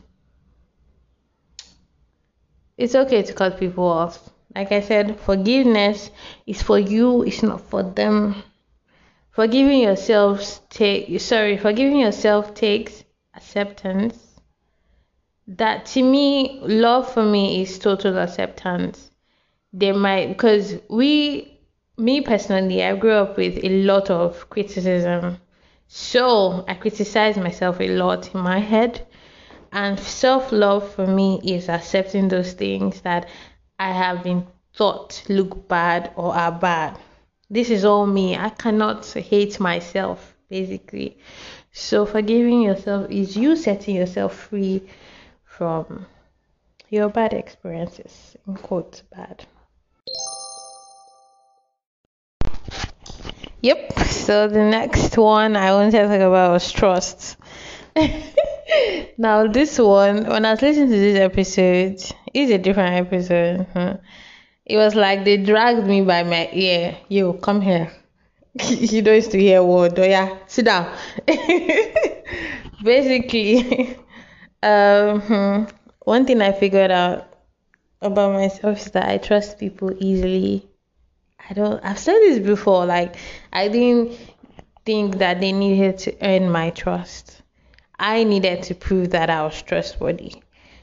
it's 2.76 2.94
okay 2.94 3.22
to 3.22 3.32
cut 3.32 3.58
people 3.58 3.84
off. 3.84 4.30
Like 4.54 4.72
I 4.72 4.80
said, 4.80 5.20
forgiveness 5.20 6.10
is 6.46 6.62
for 6.62 6.78
you, 6.78 7.22
it's 7.22 7.42
not 7.42 7.60
for 7.60 7.82
them. 7.82 8.42
Forgiving 9.30 9.80
yourself 9.80 10.68
take 10.68 11.20
sorry, 11.20 11.56
forgiving 11.56 12.00
yourself 12.00 12.54
takes 12.54 13.04
acceptance 13.34 14.30
that 15.56 15.86
to 15.86 16.02
me, 16.02 16.60
love 16.62 17.12
for 17.12 17.24
me 17.24 17.62
is 17.62 17.78
total 17.78 18.18
acceptance. 18.18 19.09
They 19.72 19.92
might 19.92 20.28
because 20.28 20.74
we, 20.88 21.60
me 21.96 22.22
personally, 22.22 22.82
I 22.82 22.96
grew 22.96 23.12
up 23.12 23.36
with 23.36 23.62
a 23.62 23.68
lot 23.84 24.10
of 24.10 24.50
criticism, 24.50 25.38
so 25.86 26.64
I 26.66 26.74
criticize 26.74 27.36
myself 27.36 27.80
a 27.80 27.88
lot 27.88 28.34
in 28.34 28.40
my 28.40 28.58
head. 28.58 29.06
And 29.72 29.98
self 29.98 30.50
love 30.50 30.92
for 30.92 31.06
me 31.06 31.40
is 31.44 31.68
accepting 31.68 32.26
those 32.26 32.52
things 32.52 33.02
that 33.02 33.28
I 33.78 33.92
have 33.92 34.24
been 34.24 34.44
thought 34.74 35.22
look 35.28 35.68
bad 35.68 36.12
or 36.16 36.34
are 36.34 36.50
bad. 36.50 36.98
This 37.48 37.70
is 37.70 37.84
all 37.84 38.06
me. 38.06 38.36
I 38.36 38.48
cannot 38.48 39.06
hate 39.06 39.60
myself, 39.60 40.36
basically. 40.48 41.18
So, 41.70 42.06
forgiving 42.06 42.62
yourself 42.62 43.08
is 43.10 43.36
you 43.36 43.54
setting 43.54 43.94
yourself 43.94 44.34
free 44.34 44.82
from 45.44 46.06
your 46.88 47.08
bad 47.08 47.32
experiences, 47.32 48.36
in 48.48 48.56
quotes, 48.56 49.02
bad. 49.02 49.46
Yep, 53.62 53.98
so 54.06 54.48
the 54.48 54.64
next 54.64 55.16
one 55.18 55.54
I 55.56 55.72
wanted 55.72 55.92
to 55.92 56.08
talk 56.08 56.20
about 56.20 56.52
was 56.52 56.72
trust. 56.72 57.36
now, 59.18 59.46
this 59.46 59.78
one, 59.78 60.24
when 60.26 60.46
I 60.46 60.52
was 60.52 60.62
listening 60.62 60.88
to 60.90 60.98
this 60.98 61.18
episode, 61.18 62.00
it's 62.32 62.50
a 62.52 62.58
different 62.58 62.94
episode. 63.06 63.66
It 64.64 64.76
was 64.76 64.94
like 64.94 65.24
they 65.24 65.36
dragged 65.36 65.86
me 65.86 66.00
by 66.02 66.22
my 66.22 66.48
ear. 66.52 66.96
Yo, 67.08 67.34
come 67.34 67.60
here. 67.60 67.92
you 68.68 69.02
don't 69.02 69.16
used 69.16 69.32
to 69.32 69.38
hear 69.38 69.62
word. 69.62 69.98
Oh, 69.98 70.04
yeah, 70.04 70.38
sit 70.46 70.64
down. 70.64 70.96
Basically, 72.82 73.96
um, 74.62 75.20
hmm, 75.20 75.64
one 76.00 76.24
thing 76.24 76.40
I 76.40 76.52
figured 76.52 76.90
out 76.90 77.28
about 78.00 78.32
myself 78.32 78.78
is 78.78 78.92
that 78.92 79.08
I 79.08 79.18
trust 79.18 79.58
people 79.58 79.92
easily. 79.98 80.69
I 81.48 81.54
don't. 81.54 81.82
I've 81.84 81.98
said 81.98 82.18
this 82.20 82.38
before. 82.38 82.86
Like 82.86 83.16
I 83.52 83.68
didn't 83.68 84.18
think 84.84 85.18
that 85.18 85.40
they 85.40 85.52
needed 85.52 85.98
to 85.98 86.16
earn 86.22 86.50
my 86.50 86.70
trust. 86.70 87.42
I 87.98 88.24
needed 88.24 88.62
to 88.64 88.74
prove 88.74 89.10
that 89.10 89.28
I 89.28 89.42
was 89.42 89.60
trustworthy. 89.62 90.34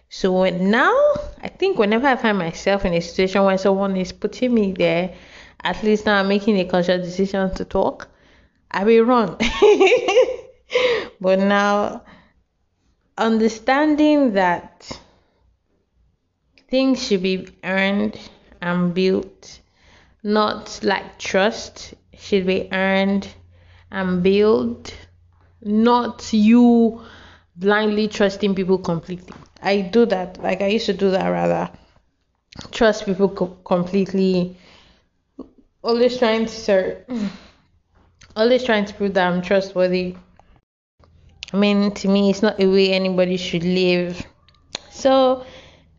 So 0.10 0.40
when, 0.40 0.70
now, 0.72 0.96
I 1.42 1.50
think 1.50 1.78
whenever 1.78 2.08
I 2.08 2.16
find 2.16 2.38
myself 2.38 2.86
in 2.86 2.94
a 2.94 3.02
situation 3.02 3.44
where 3.44 3.58
someone 3.58 3.98
is 3.98 4.12
putting 4.12 4.54
me 4.54 4.72
there, 4.72 5.14
at 5.64 5.84
least 5.84 6.06
now 6.06 6.20
I'm 6.20 6.28
making 6.28 6.58
a 6.60 6.66
conscious 6.66 7.06
decision 7.06 7.54
to 7.56 7.66
talk, 7.66 8.08
I 8.72 8.84
will 8.84 9.04
run. 9.04 9.36
but 11.20 11.40
now 11.40 12.04
understanding 13.18 14.34
that 14.34 14.90
things 16.70 17.06
should 17.06 17.24
be 17.24 17.48
earned 17.64 18.18
and 18.62 18.94
built, 18.94 19.60
not 20.27 20.79
like 20.84 21.17
trust 21.17 21.93
should 22.17 22.46
be 22.46 22.67
earned 22.74 23.27
and 23.89 24.22
built, 24.22 24.93
not 25.62 26.34
you 26.34 27.01
blindly 27.55 28.10
trusting 28.10 28.53
people 28.53 28.77
completely. 28.77 29.34
I 29.62 29.81
do 29.81 30.05
that, 30.07 30.41
like 30.43 30.62
I 30.62 30.67
used 30.67 30.88
to 30.88 30.93
do 30.93 31.12
that 31.12 31.29
rather. 31.29 31.72
Trust 32.72 33.05
people 33.05 33.29
co- 33.29 33.57
completely, 33.63 34.57
always 35.81 36.17
trying 36.17 36.46
to 36.48 36.98
always 38.36 38.63
trying 38.65 38.86
to 38.86 38.93
prove 38.93 39.13
that 39.13 39.31
I'm 39.31 39.41
trustworthy 39.41 40.15
I 41.53 41.57
mean, 41.57 41.93
to 41.93 42.10
me, 42.10 42.29
it's 42.29 42.41
not 42.41 42.60
a 42.60 42.67
way 42.67 42.91
anybody 42.91 43.38
should 43.38 43.63
live. 43.63 44.22
So, 44.91 45.46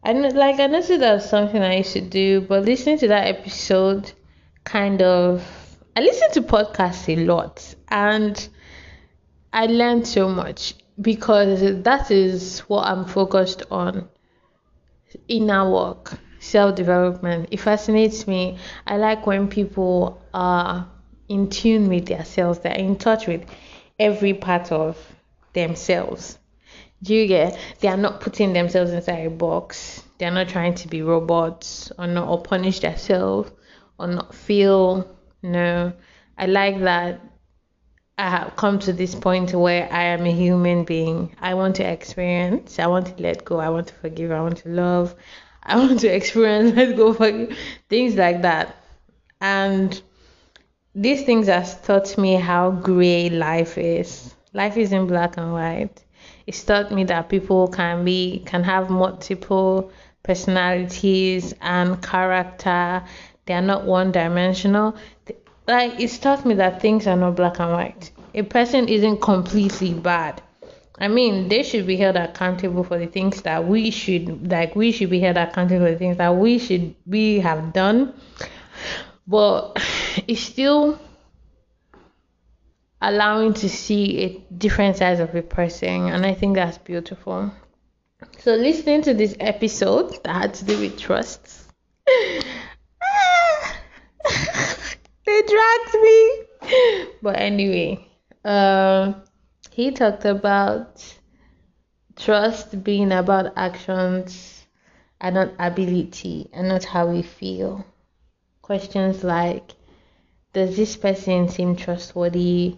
I 0.05 0.13
like 0.13 0.61
I 0.61 0.67
noticed 0.67 1.01
that 1.01 1.15
was 1.15 1.29
something 1.29 1.63
I 1.63 1.79
used 1.79 1.95
to 1.95 2.03
do, 2.03 2.43
but 2.43 2.67
listening 2.67 2.99
to 2.99 3.09
that 3.09 3.27
episode, 3.27 4.13
kind 4.69 5.01
of, 5.01 5.43
I 5.97 6.01
listen 6.01 6.31
to 6.33 6.43
podcasts 6.43 7.09
a 7.09 7.25
lot 7.25 7.75
and 7.89 8.49
I 9.53 9.65
learned 9.67 10.07
so 10.07 10.29
much 10.29 10.75
because 11.01 11.83
that 11.85 12.11
is 12.11 12.61
what 12.61 12.87
I'm 12.87 13.07
focused 13.07 13.63
on 13.71 14.09
inner 15.27 15.71
work, 15.71 16.19
self 16.39 16.77
development. 16.77 17.49
It 17.51 17.61
fascinates 17.61 18.27
me. 18.27 18.59
I 18.87 18.99
like 18.99 19.27
when 19.27 19.49
people 19.49 20.21
are 20.35 20.87
in 21.29 21.49
tune 21.49 21.89
with 21.89 22.07
themselves, 22.07 22.59
they're 22.59 22.75
in 22.75 22.97
touch 22.97 23.27
with 23.27 23.45
every 23.99 24.35
part 24.35 24.71
of 24.71 24.99
themselves. 25.55 26.39
Do 27.03 27.15
you 27.15 27.27
get? 27.27 27.59
They 27.81 27.89
are 27.89 27.97
not 27.97 28.21
putting 28.21 28.53
themselves 28.53 28.91
inside 28.91 29.27
a 29.27 29.31
box. 29.31 30.03
They 30.19 30.27
are 30.27 30.33
not 30.33 30.49
trying 30.49 30.75
to 30.75 30.89
be 30.89 31.01
robots 31.01 31.91
or 31.99 32.07
not 32.07 32.29
or 32.29 32.43
punish 32.43 32.81
themselves 32.81 33.51
or 33.99 34.07
not 34.07 34.35
feel. 34.35 35.17
No, 35.43 35.93
I 36.37 36.47
like 36.47 36.81
that 36.81 37.21
I 38.19 38.31
have 38.31 38.57
come 38.57 38.81
to 38.81 38.93
this 38.93 39.15
point 39.15 39.55
where 39.55 39.89
I 39.93 40.03
am 40.03 40.27
a 40.27 40.33
human 40.33 40.83
being. 40.83 41.37
I 41.41 41.55
want 41.55 41.77
to 41.77 41.85
experience. 41.85 42.81
I 42.81 42.89
want 42.89 43.07
to 43.07 43.23
let 43.23 43.45
go. 43.45 43.61
I 43.61 43.69
want 43.69 43.87
to 43.89 43.95
forgive. 43.95 44.33
I 44.33 44.41
want 44.41 44.59
to 44.59 44.71
love. 44.71 45.15
I 45.63 45.77
want 45.77 46.01
to 46.01 46.09
experience, 46.17 46.75
let 46.75 46.97
go, 46.97 47.13
forgive. 47.13 47.57
Things 47.89 48.17
like 48.17 48.43
that. 48.43 48.75
And 49.41 50.03
these 50.97 51.23
things 51.23 51.47
have 51.47 51.85
taught 51.85 52.19
me 52.19 52.35
how 52.35 52.73
gray 52.73 53.31
life 53.31 53.79
is. 53.79 54.35
Life 54.53 54.77
isn't 54.77 55.07
black 55.07 55.37
and 55.37 55.53
white. 55.53 56.05
It's 56.45 56.65
taught 56.65 56.91
me 56.91 57.05
that 57.05 57.29
people 57.29 57.69
can 57.69 58.05
be 58.05 58.43
can 58.47 58.65
have 58.65 58.91
multiple 58.91 59.93
personalities 60.25 61.55
and 61.61 62.03
character. 62.03 63.05
They 63.49 63.55
are 63.55 63.63
not 63.63 63.85
one 63.85 64.13
dimensional 64.13 64.95
like 65.69 66.01
it's 66.01 66.19
taught 66.19 66.47
me 66.47 66.55
that 66.55 66.81
things 66.81 67.07
are 67.07 67.17
not 67.17 67.37
black 67.37 67.61
and 67.61 67.71
white. 67.71 68.11
A 68.35 68.43
person 68.43 68.89
isn't 68.89 69.21
completely 69.21 69.93
bad. 69.93 70.43
I 70.99 71.07
mean, 71.07 71.49
they 71.49 71.63
should 71.63 71.87
be 71.87 71.97
held 71.97 72.17
accountable 72.17 72.83
for 72.83 72.99
the 72.99 73.07
things 73.07 73.43
that 73.43 73.69
we 73.69 73.91
should 73.91 74.51
like. 74.51 74.75
We 74.75 74.91
should 74.91 75.11
be 75.11 75.21
held 75.21 75.37
accountable 75.37 75.87
for 75.87 75.93
the 75.93 75.99
things 75.99 76.17
that 76.17 76.35
we 76.35 76.59
should 76.59 76.95
we 77.07 77.39
have 77.41 77.73
done. 77.73 78.15
But 79.27 79.77
it's 80.27 80.41
still 80.41 80.99
allowing 83.01 83.55
to 83.55 83.69
see 83.69 84.19
a 84.25 84.29
different 84.53 84.97
side 84.97 85.21
of 85.21 85.35
a 85.35 85.43
person, 85.43 86.09
and 86.09 86.27
I 86.27 86.35
think 86.35 86.57
that's 86.57 86.79
beautiful. 86.79 87.53
So, 88.39 88.55
listening 88.55 89.03
to 89.03 89.15
this 89.15 89.37
episode 89.39 90.19
that 90.25 90.35
had 90.35 90.55
to 90.55 90.65
do 90.65 90.81
with 90.81 90.99
trust. 90.99 91.71
they 95.27 95.43
dragged 95.43 95.95
me. 96.03 97.09
But 97.23 97.37
anyway, 97.37 98.07
uh, 98.45 99.13
he 99.71 99.91
talked 99.93 100.25
about 100.25 101.03
trust 102.17 102.83
being 102.83 103.13
about 103.13 103.53
actions 103.57 104.67
and 105.21 105.35
not 105.35 105.53
ability 105.59 106.49
and 106.53 106.69
not 106.69 106.85
how 106.85 107.07
we 107.07 107.23
feel. 107.23 107.85
Questions 108.63 109.25
like 109.25 109.75
Does 110.53 110.77
this 110.77 110.97
person 110.97 111.49
seem 111.49 111.77
trustworthy? 111.77 112.77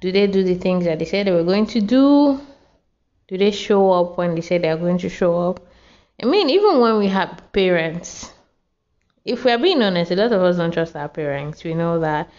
Do 0.00 0.12
they 0.12 0.26
do 0.26 0.42
the 0.42 0.56
things 0.56 0.84
that 0.84 0.98
they 0.98 1.04
said 1.04 1.26
they 1.26 1.32
were 1.32 1.44
going 1.44 1.66
to 1.68 1.80
do? 1.80 2.40
Do 3.28 3.38
they 3.38 3.50
show 3.50 3.90
up 3.92 4.18
when 4.18 4.34
they 4.34 4.40
say 4.40 4.58
they 4.58 4.68
are 4.68 4.76
going 4.76 4.98
to 4.98 5.08
show 5.08 5.48
up? 5.48 5.60
I 6.22 6.26
mean, 6.26 6.50
even 6.50 6.80
when 6.80 6.98
we 6.98 7.08
have 7.08 7.42
parents, 7.52 8.32
if 9.26 9.44
we're 9.44 9.58
being 9.58 9.82
honest, 9.82 10.12
a 10.12 10.16
lot 10.16 10.32
of 10.32 10.40
us 10.40 10.56
don't 10.56 10.72
trust 10.72 10.94
our 10.94 11.08
parents. 11.08 11.64
We 11.64 11.74
know 11.74 11.98
that. 12.00 12.30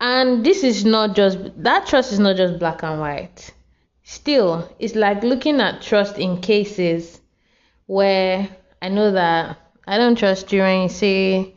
And 0.00 0.44
this 0.44 0.64
is 0.64 0.84
not 0.84 1.14
just, 1.14 1.38
that 1.62 1.86
trust 1.86 2.12
is 2.12 2.18
not 2.18 2.36
just 2.36 2.58
black 2.58 2.82
and 2.82 3.00
white. 3.00 3.54
Still, 4.02 4.68
it's 4.78 4.96
like 4.96 5.22
looking 5.22 5.60
at 5.60 5.80
trust 5.80 6.18
in 6.18 6.40
cases 6.40 7.20
where 7.86 8.48
I 8.82 8.88
know 8.88 9.12
that 9.12 9.58
I 9.86 9.96
don't 9.96 10.18
trust 10.18 10.52
you 10.52 10.60
when 10.60 10.82
you 10.82 10.88
say 10.88 11.54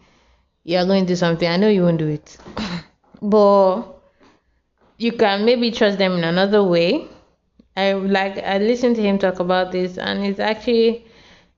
you're 0.64 0.86
going 0.86 1.06
to 1.06 1.14
do 1.14 1.16
something. 1.16 1.48
I 1.48 1.58
know 1.58 1.70
you 1.70 1.84
won't 1.84 1.98
do 1.98 2.08
it. 2.08 2.38
but 3.22 3.84
you 4.98 5.12
can 5.12 5.44
maybe 5.44 5.72
trust 5.72 5.98
them 5.98 6.14
in 6.14 6.24
another 6.24 6.64
way. 6.64 7.08
I 7.76 7.94
like 7.94 8.38
I 8.38 8.58
listened 8.58 8.98
to 8.98 9.02
him 9.02 9.18
talk 9.18 9.40
about 9.40 9.72
this 9.72 9.98
and 9.98 10.26
it's 10.26 10.40
actually 10.40 11.06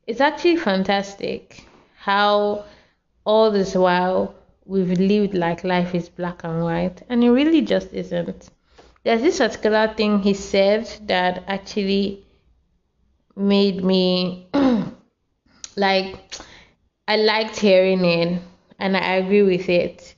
it's 0.05 0.21
actually 0.21 0.57
fantastic 0.57 1.65
how 1.97 2.65
all 3.25 3.51
this 3.51 3.75
while 3.75 4.35
we've 4.65 4.99
lived 4.99 5.33
like 5.33 5.63
life 5.63 5.95
is 5.95 6.09
black 6.09 6.43
and 6.43 6.63
white, 6.63 7.01
and 7.09 7.23
it 7.23 7.31
really 7.31 7.61
just 7.61 7.93
isn't. 7.93 8.49
There's 9.03 9.21
this 9.21 9.37
particular 9.39 9.93
thing 9.95 10.19
he 10.19 10.33
said 10.33 10.87
that 11.07 11.43
actually 11.47 12.25
made 13.35 13.83
me 13.83 14.47
like 15.75 16.15
I 17.07 17.17
liked 17.17 17.59
hearing 17.59 18.05
it 18.05 18.41
and 18.79 18.95
I 18.95 19.15
agree 19.15 19.41
with 19.41 19.67
it. 19.69 20.15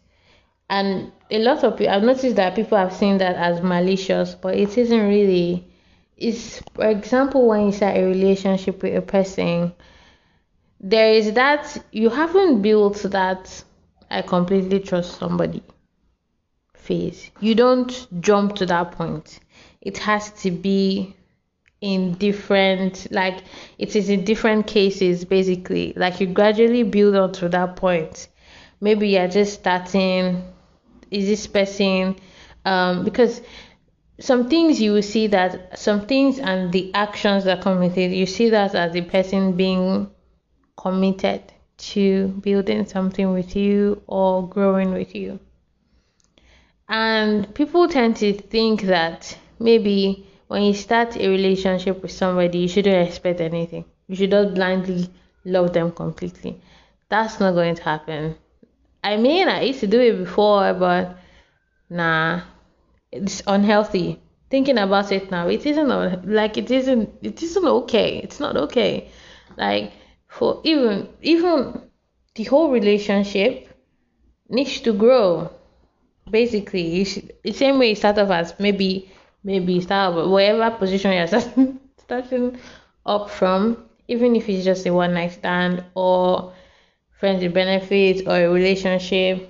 And 0.70 1.12
a 1.32 1.40
lot 1.40 1.64
of 1.64 1.78
people 1.78 1.94
I've 1.94 2.04
noticed 2.04 2.36
that 2.36 2.56
people 2.56 2.78
have 2.78 2.94
seen 2.94 3.18
that 3.20 3.36
as 3.36 3.62
malicious, 3.62 4.36
but 4.36 4.56
it 4.56 4.78
isn't 4.78 5.08
really. 5.08 5.66
It's 6.18 6.62
for 6.74 6.88
example 6.88 7.48
when 7.48 7.66
you 7.66 7.72
start 7.72 7.98
a 7.98 8.04
relationship 8.06 8.82
with 8.84 8.96
a 8.96 9.02
person 9.02 9.74
there 10.86 11.14
is 11.14 11.34
that 11.34 11.84
you 11.92 12.12
haven't 12.12 12.62
built 12.62 13.02
that 13.10 13.64
I 14.12 14.22
completely 14.22 14.80
trust 14.80 15.18
somebody 15.18 15.64
phase. 16.76 17.32
You 17.40 17.56
don't 17.56 18.08
jump 18.22 18.54
to 18.58 18.68
that 18.68 18.92
point. 18.92 19.40
It 19.82 19.98
has 19.98 20.30
to 20.44 20.52
be 20.52 21.16
in 21.82 22.14
different 22.14 23.08
like 23.12 23.44
it 23.80 23.96
is 23.96 24.10
in 24.10 24.26
different 24.26 24.68
cases 24.68 25.26
basically. 25.26 25.94
Like 25.96 26.20
you 26.20 26.28
gradually 26.28 26.84
build 26.84 27.16
up 27.16 27.34
to 27.34 27.50
that 27.50 27.76
point. 27.78 28.28
Maybe 28.80 29.10
you're 29.10 29.28
just 29.28 29.56
starting 29.56 30.44
is 31.10 31.26
this 31.26 31.48
person 31.48 32.16
um 32.64 33.04
because 33.04 33.42
some 34.20 34.50
things 34.50 34.80
you 34.80 34.94
will 34.94 35.02
see 35.02 35.26
that 35.28 35.80
some 35.80 36.06
things 36.06 36.38
and 36.38 36.72
the 36.72 36.94
actions 36.94 37.46
that 37.46 37.62
come 37.62 37.80
with 37.80 37.98
it, 37.98 38.12
you 38.12 38.28
see 38.28 38.52
that 38.52 38.76
as 38.76 38.94
the 38.94 39.02
person 39.02 39.54
being 39.54 40.12
committed 40.78 41.42
to 41.78 42.28
building 42.42 42.86
something 42.86 43.34
with 43.34 43.56
you 43.56 44.02
or 44.08 44.48
growing 44.48 44.94
with 44.94 45.16
you. 45.16 45.40
And 46.88 47.54
people 47.56 47.88
tend 47.88 48.18
to 48.18 48.34
think 48.34 48.84
that 48.84 49.38
maybe 49.60 50.28
when 50.48 50.62
you 50.64 50.74
start 50.74 51.18
a 51.18 51.28
relationship 51.28 52.02
with 52.02 52.12
somebody, 52.12 52.60
you 52.60 52.68
shouldn't 52.68 53.08
expect 53.08 53.42
anything. 53.42 53.86
You 54.08 54.16
should 54.16 54.32
just 54.32 54.54
blindly 54.54 55.10
love 55.44 55.74
them 55.74 55.92
completely. 55.92 56.62
That's 57.10 57.40
not 57.40 57.54
going 57.54 57.76
to 57.76 57.84
happen. 57.84 58.36
I 59.04 59.18
mean, 59.18 59.48
I 59.48 59.62
used 59.62 59.80
to 59.82 59.88
do 59.88 60.00
it 60.00 60.18
before, 60.18 60.74
but 60.74 61.18
nah, 61.90 62.42
it's 63.12 63.42
unhealthy. 63.48 64.22
Thinking 64.50 64.78
about 64.78 65.12
it 65.12 65.32
now, 65.32 65.48
it 65.48 65.66
isn't 65.66 66.28
like 66.28 66.58
it 66.58 66.70
isn't. 66.70 67.10
It 67.22 67.42
isn't 67.42 67.66
okay. 67.66 68.20
It's 68.20 68.40
not 68.40 68.56
okay. 68.56 69.10
Like 69.58 69.92
for 70.38 70.60
even 70.64 71.08
even 71.22 71.82
the 72.36 72.44
whole 72.44 72.70
relationship 72.70 73.70
needs 74.50 74.82
to 74.82 74.92
grow. 74.94 75.50
Basically, 76.30 77.04
the 77.44 77.54
same 77.54 77.80
way 77.80 77.90
you 77.90 77.96
start 77.96 78.18
off 78.18 78.32
as 78.32 78.54
maybe 78.60 79.10
maybe 79.44 79.80
start 79.80 80.14
off 80.14 80.30
whatever 80.30 80.76
position 80.76 81.14
you're 81.14 81.28
starting, 81.28 81.80
starting 81.98 82.58
up 83.06 83.30
from, 83.30 83.86
even 84.08 84.36
if 84.36 84.50
it's 84.50 84.66
just 84.66 84.86
a 84.86 84.94
one 84.94 85.14
night 85.14 85.32
stand 85.32 85.84
or 85.94 86.54
friends 87.20 87.42
with 87.42 87.54
benefits 87.54 88.22
or 88.28 88.36
a 88.36 88.50
relationship, 88.50 89.50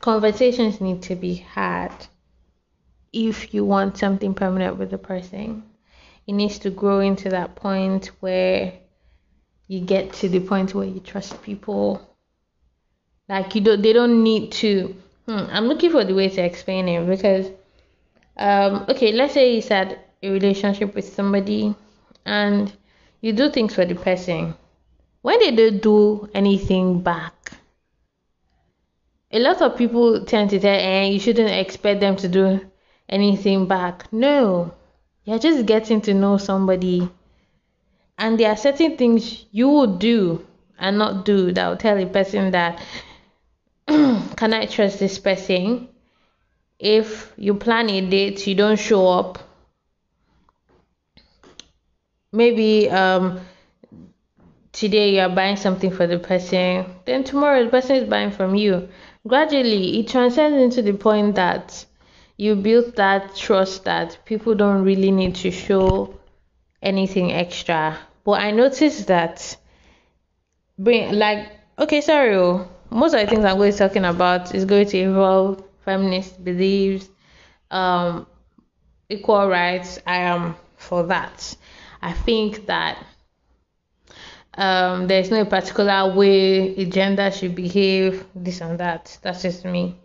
conversations 0.00 0.80
need 0.80 1.02
to 1.02 1.16
be 1.16 1.34
had 1.34 1.92
if 3.12 3.52
you 3.52 3.64
want 3.64 3.96
something 3.96 4.34
permanent 4.34 4.76
with 4.76 4.90
the 4.90 4.98
person. 4.98 5.64
It 6.26 6.34
needs 6.34 6.58
to 6.60 6.70
grow 6.70 7.00
into 7.00 7.30
that 7.30 7.56
point 7.56 8.10
where 8.20 8.74
you 9.68 9.80
get 9.80 10.14
to 10.14 10.28
the 10.28 10.40
point 10.40 10.74
where 10.74 10.86
you 10.86 10.98
trust 10.98 11.42
people. 11.42 12.00
Like 13.28 13.54
you 13.54 13.60
don't, 13.60 13.82
they 13.82 13.92
don't 13.92 14.22
need 14.22 14.50
to. 14.52 14.96
Hmm, 15.26 15.44
I'm 15.50 15.66
looking 15.66 15.90
for 15.90 16.04
the 16.04 16.14
way 16.14 16.30
to 16.30 16.40
explain 16.42 16.88
it 16.88 17.06
because, 17.06 17.50
um, 18.38 18.86
okay, 18.88 19.12
let's 19.12 19.34
say 19.34 19.54
you 19.54 19.62
had 19.62 20.00
a 20.22 20.30
relationship 20.30 20.94
with 20.94 21.12
somebody, 21.12 21.74
and 22.24 22.72
you 23.20 23.34
do 23.34 23.50
things 23.50 23.74
for 23.74 23.84
the 23.84 23.94
person. 23.94 24.54
When 25.20 25.38
they 25.40 25.50
don't 25.50 25.82
do 25.82 26.30
anything 26.32 27.02
back, 27.02 27.52
a 29.30 29.38
lot 29.38 29.60
of 29.60 29.76
people 29.76 30.24
tend 30.24 30.48
to 30.50 30.60
say, 30.60 30.78
"Eh, 30.78 31.04
you 31.08 31.20
shouldn't 31.20 31.50
expect 31.50 32.00
them 32.00 32.16
to 32.16 32.28
do 32.28 32.60
anything 33.10 33.66
back." 33.66 34.10
No, 34.10 34.72
you're 35.24 35.38
just 35.38 35.66
getting 35.66 36.00
to 36.02 36.14
know 36.14 36.38
somebody 36.38 37.10
and 38.18 38.38
there 38.38 38.50
are 38.50 38.56
certain 38.56 38.96
things 38.96 39.44
you 39.52 39.68
would 39.68 40.00
do 40.00 40.44
and 40.78 40.98
not 40.98 41.24
do 41.24 41.52
that 41.52 41.68
will 41.68 41.76
tell 41.76 41.96
a 41.96 42.06
person 42.06 42.50
that 42.50 42.82
can 43.86 44.52
I 44.52 44.66
trust 44.66 44.98
this 44.98 45.18
person? 45.18 45.88
If 46.78 47.32
you 47.36 47.54
plan 47.54 47.88
a 47.90 48.00
date, 48.00 48.46
you 48.46 48.54
don't 48.54 48.78
show 48.78 49.08
up. 49.08 49.38
Maybe 52.32 52.90
um 52.90 53.40
today 54.72 55.14
you're 55.16 55.28
buying 55.28 55.56
something 55.56 55.90
for 55.90 56.06
the 56.06 56.18
person, 56.18 56.86
then 57.04 57.24
tomorrow 57.24 57.64
the 57.64 57.70
person 57.70 57.96
is 57.96 58.08
buying 58.08 58.30
from 58.30 58.54
you. 58.54 58.88
Gradually, 59.26 59.98
it 59.98 60.08
transcends 60.08 60.56
into 60.56 60.82
the 60.82 60.96
point 60.96 61.34
that 61.36 61.84
you 62.36 62.54
build 62.54 62.94
that 62.96 63.34
trust 63.34 63.84
that 63.84 64.18
people 64.24 64.54
don't 64.54 64.84
really 64.84 65.10
need 65.10 65.34
to 65.36 65.50
show 65.50 66.14
anything 66.82 67.32
extra. 67.32 67.98
But 68.28 68.42
I 68.42 68.50
noticed 68.50 69.06
that 69.06 69.56
bring 70.78 71.14
like 71.14 71.50
okay, 71.78 72.02
sorry, 72.02 72.36
oh, 72.36 72.68
most 72.90 73.14
of 73.14 73.20
the 73.20 73.26
things 73.26 73.42
I'm 73.42 73.56
going 73.56 73.72
to 73.72 73.78
be 73.78 73.78
talking 73.78 74.04
about 74.04 74.54
is 74.54 74.66
going 74.66 74.86
to 74.88 74.98
involve 74.98 75.64
feminist 75.82 76.44
beliefs, 76.44 77.08
um, 77.70 78.26
equal 79.08 79.48
rights. 79.48 79.98
I 80.06 80.16
am 80.16 80.56
for 80.76 81.04
that. 81.04 81.56
I 82.02 82.12
think 82.12 82.66
that 82.66 83.02
um, 84.52 85.06
there's 85.06 85.30
no 85.30 85.46
particular 85.46 86.14
way 86.14 86.76
a 86.76 86.84
gender 86.84 87.30
should 87.30 87.54
behave, 87.54 88.26
this 88.34 88.60
and 88.60 88.78
that. 88.78 89.16
That's 89.22 89.40
just 89.40 89.64
me. 89.64 89.96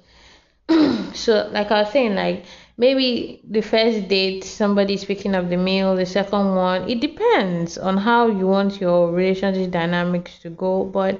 so, 1.14 1.50
like 1.52 1.72
I 1.72 1.82
was 1.82 1.92
saying, 1.92 2.16
like 2.16 2.46
maybe 2.78 3.42
the 3.50 3.62
first 3.62 4.08
date 4.08 4.44
somebody's 4.44 5.06
picking 5.06 5.36
up 5.36 5.50
the 5.50 5.58
meal, 5.58 5.96
the 5.96 6.06
second 6.06 6.56
one, 6.56 6.90
it 6.90 7.00
depends 7.00 7.78
on 7.78 7.98
how 7.98 8.28
you 8.28 8.48
want 8.48 8.82
your 8.82 9.12
relationship 9.12 9.72
dynamics 9.72 10.40
to 10.40 10.50
go. 10.50 10.84
But 10.84 11.20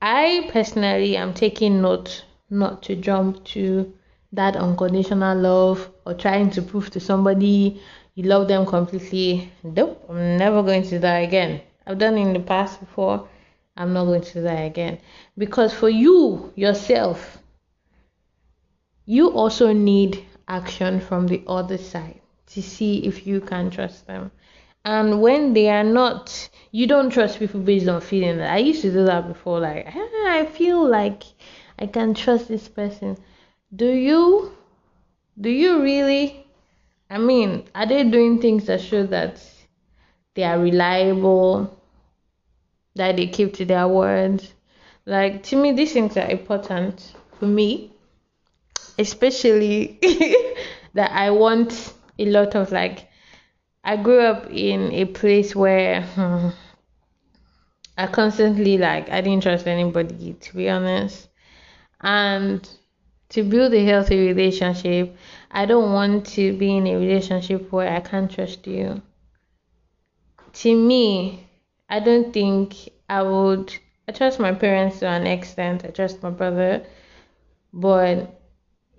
I 0.00 0.48
personally 0.52 1.16
am 1.16 1.34
taking 1.34 1.82
note 1.82 2.24
not 2.50 2.82
to 2.84 2.96
jump 2.96 3.44
to 3.44 3.92
that 4.32 4.56
unconditional 4.56 5.36
love 5.38 5.90
or 6.04 6.14
trying 6.14 6.50
to 6.50 6.62
prove 6.62 6.90
to 6.90 7.00
somebody 7.00 7.80
you 8.14 8.24
love 8.24 8.48
them 8.48 8.64
completely. 8.64 9.52
Nope, 9.62 10.06
I'm 10.08 10.38
never 10.38 10.62
going 10.62 10.82
to 10.84 10.90
do 10.90 10.98
that 11.00 11.18
again. 11.18 11.60
I've 11.86 11.98
done 11.98 12.16
in 12.16 12.32
the 12.32 12.40
past 12.40 12.80
before. 12.80 13.28
I'm 13.76 13.92
not 13.92 14.06
going 14.06 14.22
to 14.22 14.32
do 14.32 14.40
that 14.42 14.64
again. 14.64 14.98
Because 15.36 15.74
for 15.74 15.90
you 15.90 16.50
yourself, 16.56 17.42
you 19.06 19.28
also 19.30 19.72
need 19.72 20.24
action 20.48 21.00
from 21.00 21.26
the 21.26 21.42
other 21.46 21.78
side 21.78 22.20
to 22.48 22.62
see 22.62 22.98
if 23.06 23.26
you 23.26 23.40
can 23.40 23.70
trust 23.70 24.06
them. 24.06 24.30
And 24.84 25.20
when 25.20 25.52
they 25.52 25.68
are 25.68 25.84
not, 25.84 26.48
you 26.70 26.86
don't 26.86 27.10
trust 27.10 27.38
people 27.38 27.60
based 27.60 27.88
on 27.88 28.00
feeling. 28.00 28.40
I 28.40 28.58
used 28.58 28.82
to 28.82 28.92
do 28.92 29.04
that 29.04 29.26
before. 29.26 29.58
Like, 29.60 29.86
ah, 29.88 30.30
I 30.30 30.46
feel 30.46 30.88
like 30.88 31.24
I 31.78 31.86
can 31.86 32.14
trust 32.14 32.46
this 32.48 32.68
person. 32.68 33.16
Do 33.74 33.86
you? 33.86 34.52
Do 35.40 35.50
you 35.50 35.82
really? 35.82 36.46
I 37.10 37.18
mean, 37.18 37.64
are 37.74 37.86
they 37.86 38.04
doing 38.04 38.40
things 38.40 38.66
that 38.66 38.80
show 38.80 39.04
that 39.06 39.42
they 40.34 40.44
are 40.44 40.58
reliable, 40.58 41.80
that 42.94 43.16
they 43.16 43.26
keep 43.26 43.54
to 43.54 43.64
their 43.64 43.88
words? 43.88 44.52
Like, 45.04 45.42
to 45.44 45.56
me, 45.56 45.72
these 45.72 45.92
things 45.92 46.16
are 46.16 46.28
important 46.28 47.12
for 47.38 47.46
me, 47.46 47.92
especially 48.98 49.98
that 50.94 51.10
I 51.12 51.30
want 51.30 51.94
a 52.18 52.26
lot 52.26 52.54
of 52.54 52.72
like, 52.72 53.08
I 53.84 53.96
grew 53.96 54.20
up 54.20 54.50
in 54.50 54.92
a 54.92 55.04
place 55.04 55.54
where 55.54 56.02
hmm, 56.02 56.48
I 57.98 58.06
constantly 58.06 58.78
like, 58.78 59.10
I 59.10 59.20
didn't 59.20 59.42
trust 59.42 59.66
anybody, 59.66 60.34
to 60.34 60.56
be 60.56 60.68
honest. 60.68 61.28
And 62.00 62.68
to 63.30 63.42
build 63.42 63.72
a 63.74 63.84
healthy 63.84 64.26
relationship, 64.26 65.16
I 65.50 65.66
don't 65.66 65.92
want 65.92 66.26
to 66.28 66.56
be 66.56 66.76
in 66.76 66.86
a 66.86 66.96
relationship 66.96 67.72
where 67.72 67.88
I 67.88 68.00
can't 68.00 68.30
trust 68.30 68.66
you. 68.66 69.02
To 70.54 70.76
me, 70.76 71.46
I 71.88 72.00
don't 72.00 72.32
think 72.32 72.88
I 73.08 73.22
would. 73.22 73.74
I 74.08 74.12
trust 74.12 74.40
my 74.40 74.52
parents 74.52 75.00
to 75.00 75.06
an 75.06 75.26
extent. 75.26 75.84
I 75.84 75.88
trust 75.88 76.22
my 76.22 76.30
brother, 76.30 76.84
but 77.72 78.35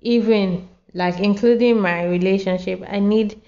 even 0.01 0.69
like 0.93 1.19
including 1.19 1.79
my 1.81 2.05
relationship, 2.05 2.83
I 2.87 2.99
need. 2.99 3.41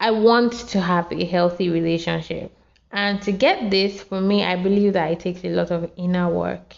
I 0.00 0.12
want 0.12 0.52
to 0.68 0.80
have 0.80 1.10
a 1.12 1.24
healthy 1.24 1.68
relationship. 1.70 2.52
And 2.92 3.20
to 3.22 3.32
get 3.32 3.70
this, 3.70 4.00
for 4.02 4.20
me, 4.20 4.44
I 4.44 4.56
believe 4.56 4.92
that 4.94 5.10
it 5.10 5.20
takes 5.20 5.44
a 5.44 5.50
lot 5.50 5.70
of 5.70 5.90
inner 5.96 6.28
work 6.28 6.76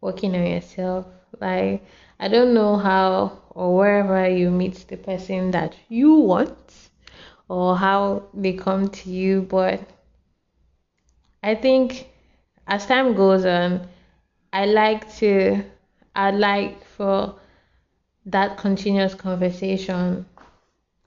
working 0.00 0.34
on 0.34 0.46
yourself. 0.46 1.06
Like 1.40 1.84
I 2.18 2.28
don't 2.28 2.54
know 2.54 2.76
how 2.76 3.38
or 3.50 3.76
wherever 3.76 4.28
you 4.28 4.50
meet 4.50 4.86
the 4.88 4.96
person 4.96 5.50
that 5.52 5.76
you 5.88 6.14
want 6.14 6.88
or 7.48 7.76
how 7.76 8.24
they 8.34 8.52
come 8.52 8.88
to 8.88 9.10
you, 9.10 9.42
but 9.42 9.80
I 11.42 11.54
think 11.54 12.08
as 12.66 12.86
time 12.86 13.14
goes 13.14 13.44
on, 13.44 13.88
I 14.52 14.66
like 14.66 15.14
to 15.16 15.62
I 16.16 16.30
like 16.30 16.82
for 16.96 17.34
that 18.24 18.56
continuous 18.56 19.14
conversation 19.14 20.24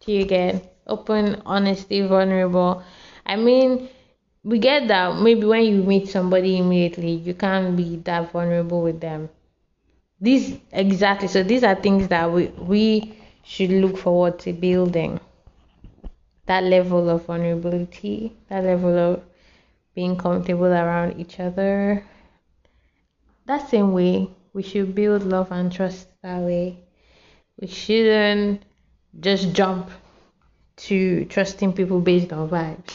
to 0.02 0.24
get 0.24 0.78
open, 0.86 1.42
honesty, 1.46 2.02
vulnerable. 2.02 2.84
I 3.26 3.36
mean, 3.36 3.90
we 4.44 4.60
get 4.60 4.88
that 4.88 5.20
maybe 5.20 5.46
when 5.46 5.64
you 5.64 5.84
meet 5.84 6.10
somebody 6.10 6.58
immediately, 6.58 7.12
you 7.12 7.34
can't 7.34 7.76
be 7.76 7.98
that 8.06 8.32
vulnerable 8.32 8.82
with 8.84 9.02
them. 9.02 9.30
These 10.22 10.60
exactly. 10.72 11.28
So 11.28 11.44
these 11.44 11.64
are 11.64 11.76
things 11.76 12.08
that 12.10 12.32
we 12.32 12.48
we 12.48 13.18
should 13.44 13.72
look 13.72 13.98
forward 13.98 14.38
to 14.40 14.54
building. 14.54 15.20
That 16.46 16.64
level 16.64 17.10
of 17.10 17.26
vulnerability, 17.26 18.34
that 18.50 18.64
level 18.64 18.98
of 18.98 19.24
being 19.96 20.18
comfortable 20.18 20.66
around 20.66 21.20
each 21.20 21.40
other. 21.40 22.04
That 23.46 23.70
same 23.70 23.94
way, 23.94 24.30
we 24.54 24.64
should 24.64 24.96
build 24.96 25.24
love 25.24 25.52
and 25.52 25.72
trust 25.72 26.08
that 26.24 26.40
way. 26.40 26.78
We 27.60 27.68
shouldn't 27.68 28.64
just 29.20 29.54
jump 29.54 29.90
to 30.78 31.26
trusting 31.26 31.74
people 31.74 32.00
based 32.00 32.32
on 32.34 32.50
vibes. 32.50 32.94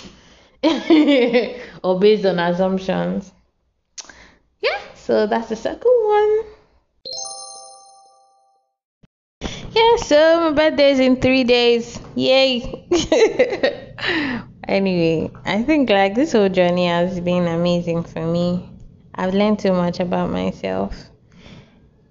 or 1.84 2.00
based 2.00 2.24
on 2.24 2.38
assumptions. 2.38 3.32
Yeah, 4.60 4.78
so 4.94 5.26
that's 5.26 5.50
the 5.50 5.56
second 5.56 5.92
one. 6.04 6.40
Yeah, 9.70 9.96
so 9.96 10.50
my 10.50 10.52
birthday 10.52 10.92
is 10.92 11.00
in 11.00 11.16
three 11.20 11.44
days. 11.44 12.00
Yay! 12.14 12.86
anyway, 14.68 15.30
I 15.44 15.62
think 15.62 15.90
like 15.90 16.14
this 16.14 16.32
whole 16.32 16.48
journey 16.48 16.86
has 16.86 17.20
been 17.20 17.46
amazing 17.46 18.04
for 18.04 18.24
me. 18.24 18.70
I've 19.14 19.34
learned 19.34 19.58
too 19.58 19.72
much 19.72 20.00
about 20.00 20.30
myself. 20.30 21.10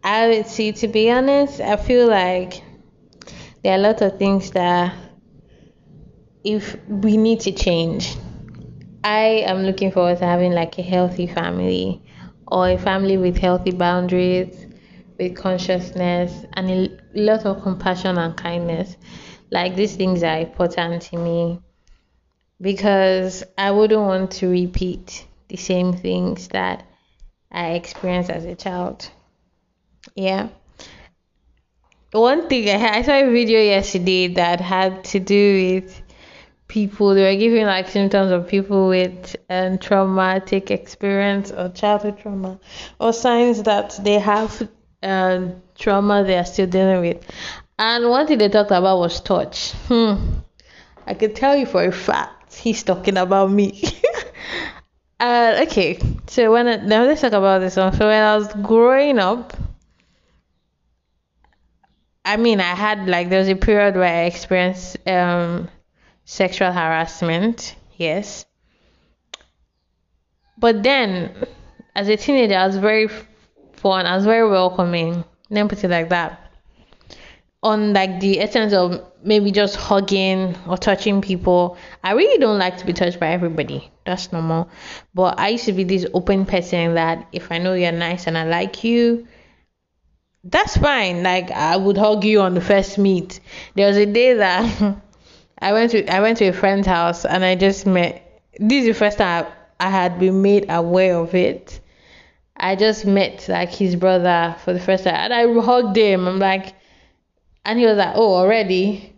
I 0.04 0.28
would 0.28 0.48
see, 0.48 0.72
to 0.74 0.88
be 0.88 1.10
honest, 1.10 1.62
I 1.62 1.78
feel 1.78 2.08
like 2.08 2.62
there 3.64 3.74
are 3.74 3.80
a 3.80 3.82
lot 3.82 4.02
of 4.02 4.20
things 4.20 4.52
that 4.52 4.94
if 6.44 6.78
we 6.88 7.16
need 7.16 7.40
to 7.42 7.52
change 7.54 8.16
I 9.04 9.44
am 9.46 9.64
looking 9.64 9.92
forward 9.92 10.20
to 10.20 10.26
having 10.26 10.54
like 10.54 10.80
a 10.80 10.82
healthy 10.82 11.28
family 11.28 12.02
or 12.48 12.70
a 12.70 12.78
family 12.78 13.18
with 13.18 13.38
healthy 13.38 13.72
boundaries, 13.72 14.66
with 15.20 15.36
consciousness, 15.36 16.46
and 16.54 16.72
a 16.72 16.90
lot 17.14 17.46
of 17.46 17.62
compassion 17.64 18.18
and 18.18 18.38
kindness. 18.38 18.96
Like 19.52 19.76
these 19.76 19.98
things 19.98 20.24
are 20.24 20.40
important 20.40 21.02
to 21.04 21.18
me 21.18 21.60
because 22.62 23.44
I 23.58 23.72
wouldn't 23.72 24.02
want 24.02 24.32
to 24.34 24.48
repeat 24.48 25.26
the 25.50 25.58
same 25.58 25.92
things 25.92 26.48
that 26.50 26.86
I 27.52 27.72
experienced 27.72 28.30
as 28.30 28.46
a 28.46 28.56
child. 28.56 29.10
Yeah. 30.16 30.50
One 32.12 32.48
thing 32.48 32.70
I, 32.70 32.98
I 32.98 33.02
saw 33.02 33.14
a 33.14 33.30
video 33.32 33.60
yesterday 33.60 34.28
that 34.36 34.62
had 34.62 35.04
to 35.06 35.20
do 35.20 35.74
with 35.76 36.02
people 36.68 37.14
they 37.14 37.24
were 37.24 37.40
giving 37.40 37.66
like 37.66 37.88
symptoms 37.88 38.32
of 38.32 38.48
people 38.48 38.88
with 38.88 39.36
um, 39.50 39.78
traumatic 39.78 40.72
experience 40.72 41.52
or 41.52 41.70
childhood 41.70 42.18
trauma 42.20 42.60
or 43.00 43.14
signs 43.14 43.62
that 43.64 44.00
they 44.04 44.18
have 44.20 44.68
um, 45.04 45.62
trauma 45.78 46.24
they 46.24 46.38
are 46.38 46.46
still 46.46 46.68
dealing 46.68 47.02
with. 47.02 47.24
And 47.78 48.10
one 48.10 48.28
thing 48.28 48.38
they 48.38 48.50
talked 48.50 48.72
about 48.72 49.00
was 49.00 49.20
touch. 49.22 49.72
Hmm. 49.88 50.16
i 51.08 51.14
can 51.14 51.34
tell 51.34 51.56
you 51.58 51.66
for 51.66 51.84
a 51.84 51.92
fact 51.92 52.56
he's 52.56 52.84
talking 52.84 53.18
about 53.18 53.52
me. 53.52 53.84
Uh, 55.20 55.64
okay. 55.66 55.98
So 56.28 56.52
when 56.52 56.68
I, 56.68 56.76
now 56.78 57.06
let's 57.06 57.22
talk 57.22 57.32
about 57.32 57.60
this 57.60 57.78
one. 57.78 57.94
So 57.94 58.08
when 58.08 58.22
i 58.22 58.36
was 58.36 58.54
growing 58.56 59.20
up 59.20 59.54
I 62.26 62.38
mean, 62.38 62.60
I 62.60 62.76
had 62.76 63.08
like 63.08 63.30
there 63.30 63.40
was 63.40 63.50
a 63.50 63.56
period 63.56 63.96
where 63.96 64.06
I 64.06 64.24
experienced 64.24 64.98
um 65.08 65.70
sexual 66.26 66.72
harassment, 66.72 67.76
yes. 67.98 68.46
But 70.58 70.84
then 70.84 71.36
as 71.96 72.08
a 72.08 72.18
teenager, 72.18 72.56
I 72.56 72.66
was 72.66 72.78
very 72.78 73.10
fun. 73.74 74.06
I 74.06 74.16
was 74.16 74.26
very 74.26 74.50
welcoming. 74.50 75.24
Let 75.50 75.64
me 75.64 75.70
put 75.70 75.84
it 75.84 75.90
like 75.90 76.10
that. 76.10 76.40
On 77.62 77.94
like 77.94 78.20
the 78.20 78.40
essence 78.40 78.74
of 78.74 79.06
maybe 79.24 79.52
just 79.52 79.76
hugging 79.76 80.56
or 80.68 80.78
touching 80.78 81.22
people. 81.22 81.78
I 82.04 82.12
really 82.12 82.38
don't 82.38 82.60
like 82.60 82.78
to 82.78 82.86
be 82.86 82.94
touched 82.94 83.20
by 83.20 83.28
everybody. 83.28 83.92
That's 84.06 84.32
normal. 84.32 84.70
But 85.14 85.40
I 85.40 85.50
used 85.50 85.66
to 85.66 85.74
be 85.74 85.84
this 85.84 86.06
open 86.14 86.46
person 86.46 86.96
that 86.96 87.28
if 87.32 87.52
I 87.52 87.58
know 87.58 87.74
you're 87.74 87.92
nice 87.92 88.28
and 88.28 88.38
I 88.38 88.44
like 88.46 88.84
you, 88.84 89.28
that's 90.44 90.78
fine. 90.78 91.24
Like 91.24 91.52
I 91.52 91.78
would 91.78 91.98
hug 91.98 92.24
you 92.24 92.42
on 92.42 92.54
the 92.54 92.62
first 92.62 92.98
meet. 92.98 93.40
There 93.76 93.88
was 93.88 93.98
a 93.98 94.06
day 94.06 94.34
that 94.36 94.98
I 95.60 95.74
went 95.74 95.92
to 95.92 96.06
I 96.14 96.22
went 96.22 96.38
to 96.40 96.48
a 96.48 96.54
friend's 96.54 96.88
house 96.88 97.26
and 97.26 97.44
I 97.44 97.56
just 97.56 97.86
met. 97.86 98.42
This 98.60 98.82
is 98.84 98.88
the 98.88 98.94
first 98.94 99.18
time 99.18 99.46
I, 99.80 99.88
I 99.88 99.90
had 99.90 100.20
been 100.20 100.42
made 100.42 100.66
aware 100.70 101.18
of 101.18 101.34
it. 101.34 101.80
I 102.56 102.76
just 102.76 103.06
met 103.06 103.48
like 103.50 103.70
his 103.70 103.96
brother 103.96 104.56
for 104.64 104.74
the 104.74 104.80
first 104.80 105.06
time 105.06 105.16
and 105.16 105.34
I 105.34 105.62
hugged 105.62 105.98
him. 105.98 106.28
I'm 106.28 106.40
like, 106.40 106.76
and 107.66 107.80
he 107.80 107.86
was 107.86 107.98
like, 107.98 108.16
"Oh, 108.16 108.36
already? 108.36 109.14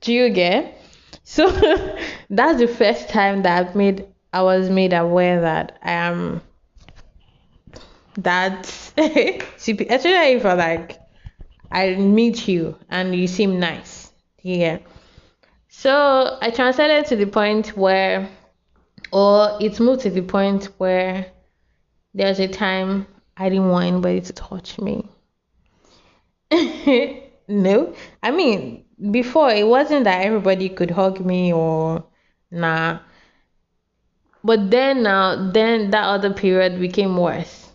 Do 0.00 0.12
you 0.12 0.30
get?" 0.30 0.74
So 1.24 1.46
that's 2.30 2.58
the 2.58 2.66
first 2.66 3.10
time 3.10 3.42
that 3.42 3.58
I've 3.58 3.74
made 3.74 4.06
I 4.32 4.42
was 4.42 4.70
made 4.70 4.94
aware 4.94 5.42
that 5.42 5.78
I 5.82 5.92
am 5.92 6.40
that 8.18 8.66
especially 8.96 10.32
if 10.32 10.44
I 10.44 10.52
like 10.54 10.98
I 11.70 11.94
meet 11.94 12.48
you 12.48 12.76
and 12.88 13.14
you 13.14 13.26
seem 13.26 13.60
nice. 13.60 14.10
Yeah. 14.42 14.78
So 15.68 16.38
I 16.40 16.50
translated 16.50 17.06
to 17.06 17.16
the 17.16 17.26
point 17.26 17.76
where 17.76 18.28
or 19.12 19.58
it 19.60 19.78
moved 19.78 20.02
to 20.02 20.10
the 20.10 20.22
point 20.22 20.64
where 20.78 21.26
there 22.14 22.28
was 22.28 22.40
a 22.40 22.48
time 22.48 23.06
I 23.36 23.48
didn't 23.48 23.68
want 23.68 23.86
anybody 23.86 24.20
to 24.22 24.32
touch 24.32 24.78
me. 24.80 25.08
no. 27.48 27.94
I 28.22 28.30
mean 28.30 28.84
before 29.10 29.50
it 29.50 29.66
wasn't 29.66 30.04
that 30.04 30.24
everybody 30.24 30.68
could 30.68 30.90
hug 30.90 31.24
me 31.24 31.52
or 31.52 32.04
nah. 32.50 32.98
But 34.42 34.70
then 34.70 35.04
now 35.04 35.52
then 35.52 35.90
that 35.90 36.04
other 36.04 36.32
period 36.32 36.80
became 36.80 37.16
worse 37.16 37.67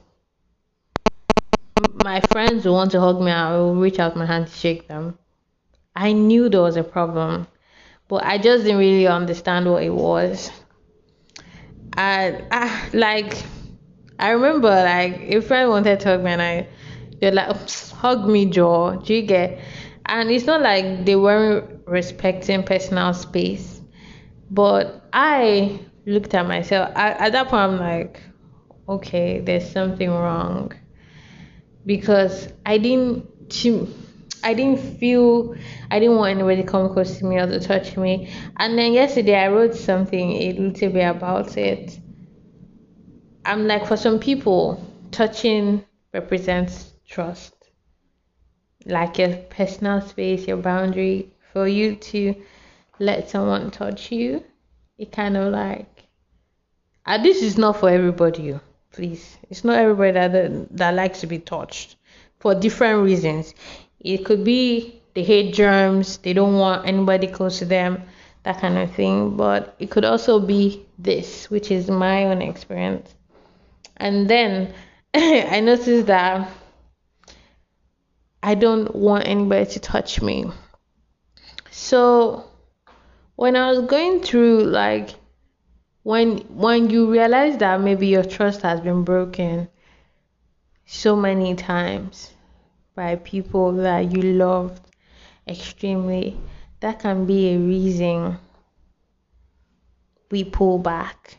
my 2.04 2.22
friends 2.22 2.66
will 2.66 2.74
want 2.74 2.92
to 2.92 3.00
hug 3.00 3.22
me, 3.22 3.32
I 3.32 3.56
will 3.56 3.76
reach 3.76 4.00
out 4.00 4.16
my 4.16 4.26
hand 4.26 4.48
to 4.48 4.54
shake 4.54 4.88
them. 4.88 5.18
I 5.96 6.12
knew 6.12 6.50
there 6.50 6.62
was 6.62 6.76
a 6.76 6.84
problem, 6.84 7.48
but 8.08 8.24
I 8.24 8.38
just 8.38 8.64
didn't 8.64 8.80
really 8.80 9.08
understand 9.08 9.70
what 9.70 9.84
it 9.84 9.94
was. 9.94 10.52
I, 11.96 12.44
I 12.52 12.90
like, 12.94 13.36
I 14.20 14.32
remember 14.32 14.70
like 14.70 15.22
a 15.22 15.42
friend 15.42 15.70
wanted 15.70 16.00
to 16.02 16.10
hug 16.10 16.24
me, 16.24 16.32
and 16.32 16.42
I, 16.42 16.68
they're 17.20 17.32
like, 17.32 17.70
hug 17.92 18.28
me, 18.28 18.46
Joe. 18.48 19.02
Do 19.04 19.14
you 19.14 19.22
get? 19.22 19.60
And 20.06 20.32
it's 20.32 20.46
not 20.46 20.62
like 20.62 21.06
they 21.06 21.16
weren't 21.16 21.88
respecting 21.88 22.64
personal 22.64 23.14
space, 23.14 23.82
but 24.50 25.08
I 25.14 25.80
looked 26.06 26.34
at 26.34 26.48
myself. 26.48 26.92
I, 26.96 27.12
at 27.12 27.32
that 27.32 27.48
point, 27.48 27.62
I'm 27.62 27.80
like, 27.80 28.22
okay, 28.90 29.40
there's 29.40 29.70
something 29.70 30.10
wrong 30.10 30.74
because 31.86 32.48
I 32.66 32.78
didn't 32.78 33.30
I 34.44 34.54
didn't 34.54 34.80
feel 35.00 35.56
I 35.90 36.00
didn't 36.00 36.18
want 36.18 36.32
anybody 36.32 36.64
to 36.64 36.68
come 36.68 36.92
close 36.92 37.18
to 37.20 37.26
me 37.26 37.38
or 37.38 37.48
to 37.48 37.60
touch 37.60 37.96
me. 37.98 38.34
And 38.58 38.78
then 38.78 38.94
yesterday 38.94 39.36
I 39.36 39.48
wrote 39.50 39.76
something 39.76 40.34
a 40.34 40.54
little 40.54 40.90
bit 40.90 41.08
about 41.08 41.58
it. 41.58 41.98
I'm 43.46 43.68
like 43.68 43.86
for 43.86 43.98
some 43.98 44.20
people, 44.20 44.86
touching 45.12 45.84
represents 46.14 46.94
trust. 47.08 47.54
Like 48.86 49.18
your 49.18 49.36
personal 49.50 50.02
space, 50.02 50.48
your 50.48 50.58
boundary. 50.58 51.30
For 51.54 51.68
you 51.68 51.96
to 51.96 52.34
let 53.00 53.30
someone 53.30 53.70
touch 53.70 54.12
you, 54.12 54.44
it 54.98 55.12
kind 55.12 55.38
of 55.38 55.54
like 55.54 55.94
and 57.06 57.24
this 57.24 57.42
is 57.42 57.58
not 57.58 57.80
for 57.80 57.90
everybody 57.90 58.54
oh. 58.54 58.62
Please. 58.94 59.38
It's 59.50 59.64
not 59.64 59.78
everybody 59.78 60.14
that, 60.14 60.78
that 60.78 60.94
likes 60.94 61.20
to 61.22 61.28
be 61.28 61.40
touched 61.40 61.98
for 62.40 62.56
different 62.56 63.04
reasons. 63.04 63.54
It 64.00 64.24
could 64.24 64.44
be 64.44 65.02
they 65.14 65.24
hate 65.24 65.54
germs, 65.54 66.18
they 66.18 66.34
don't 66.34 66.56
want 66.56 66.88
anybody 66.88 67.28
close 67.28 67.60
to 67.60 67.66
them, 67.66 68.04
that 68.44 68.60
kind 68.60 68.78
of 68.78 68.92
thing. 68.94 69.36
But 69.36 69.76
it 69.80 69.92
could 69.92 70.06
also 70.06 70.40
be 70.40 70.86
this, 70.98 71.50
which 71.50 71.70
is 71.70 71.90
my 71.90 72.26
own 72.26 72.42
experience. 72.42 73.14
And 73.98 74.30
then 74.30 74.74
I 75.14 75.60
noticed 75.60 76.08
that 76.08 76.50
I 78.42 78.56
don't 78.56 78.94
want 78.96 79.28
anybody 79.28 79.70
to 79.72 79.80
touch 79.80 80.22
me. 80.22 80.46
So 81.72 82.46
when 83.36 83.56
I 83.56 83.72
was 83.72 83.88
going 83.88 84.22
through 84.22 84.66
like 84.66 85.16
when 86.04 86.40
when 86.50 86.90
you 86.90 87.10
realize 87.10 87.58
that 87.58 87.80
maybe 87.80 88.08
your 88.08 88.24
trust 88.26 88.62
has 88.62 88.82
been 88.82 89.04
broken 89.04 89.70
so 90.86 91.16
many 91.16 91.56
times 91.56 92.32
by 92.94 93.16
people 93.16 93.72
that 93.72 94.12
you 94.12 94.22
loved 94.22 94.82
extremely 95.48 96.38
that 96.82 97.00
can 97.00 97.26
be 97.26 97.54
a 97.54 97.58
reason 97.58 98.38
we 100.30 100.44
pull 100.44 100.78
back 100.78 101.38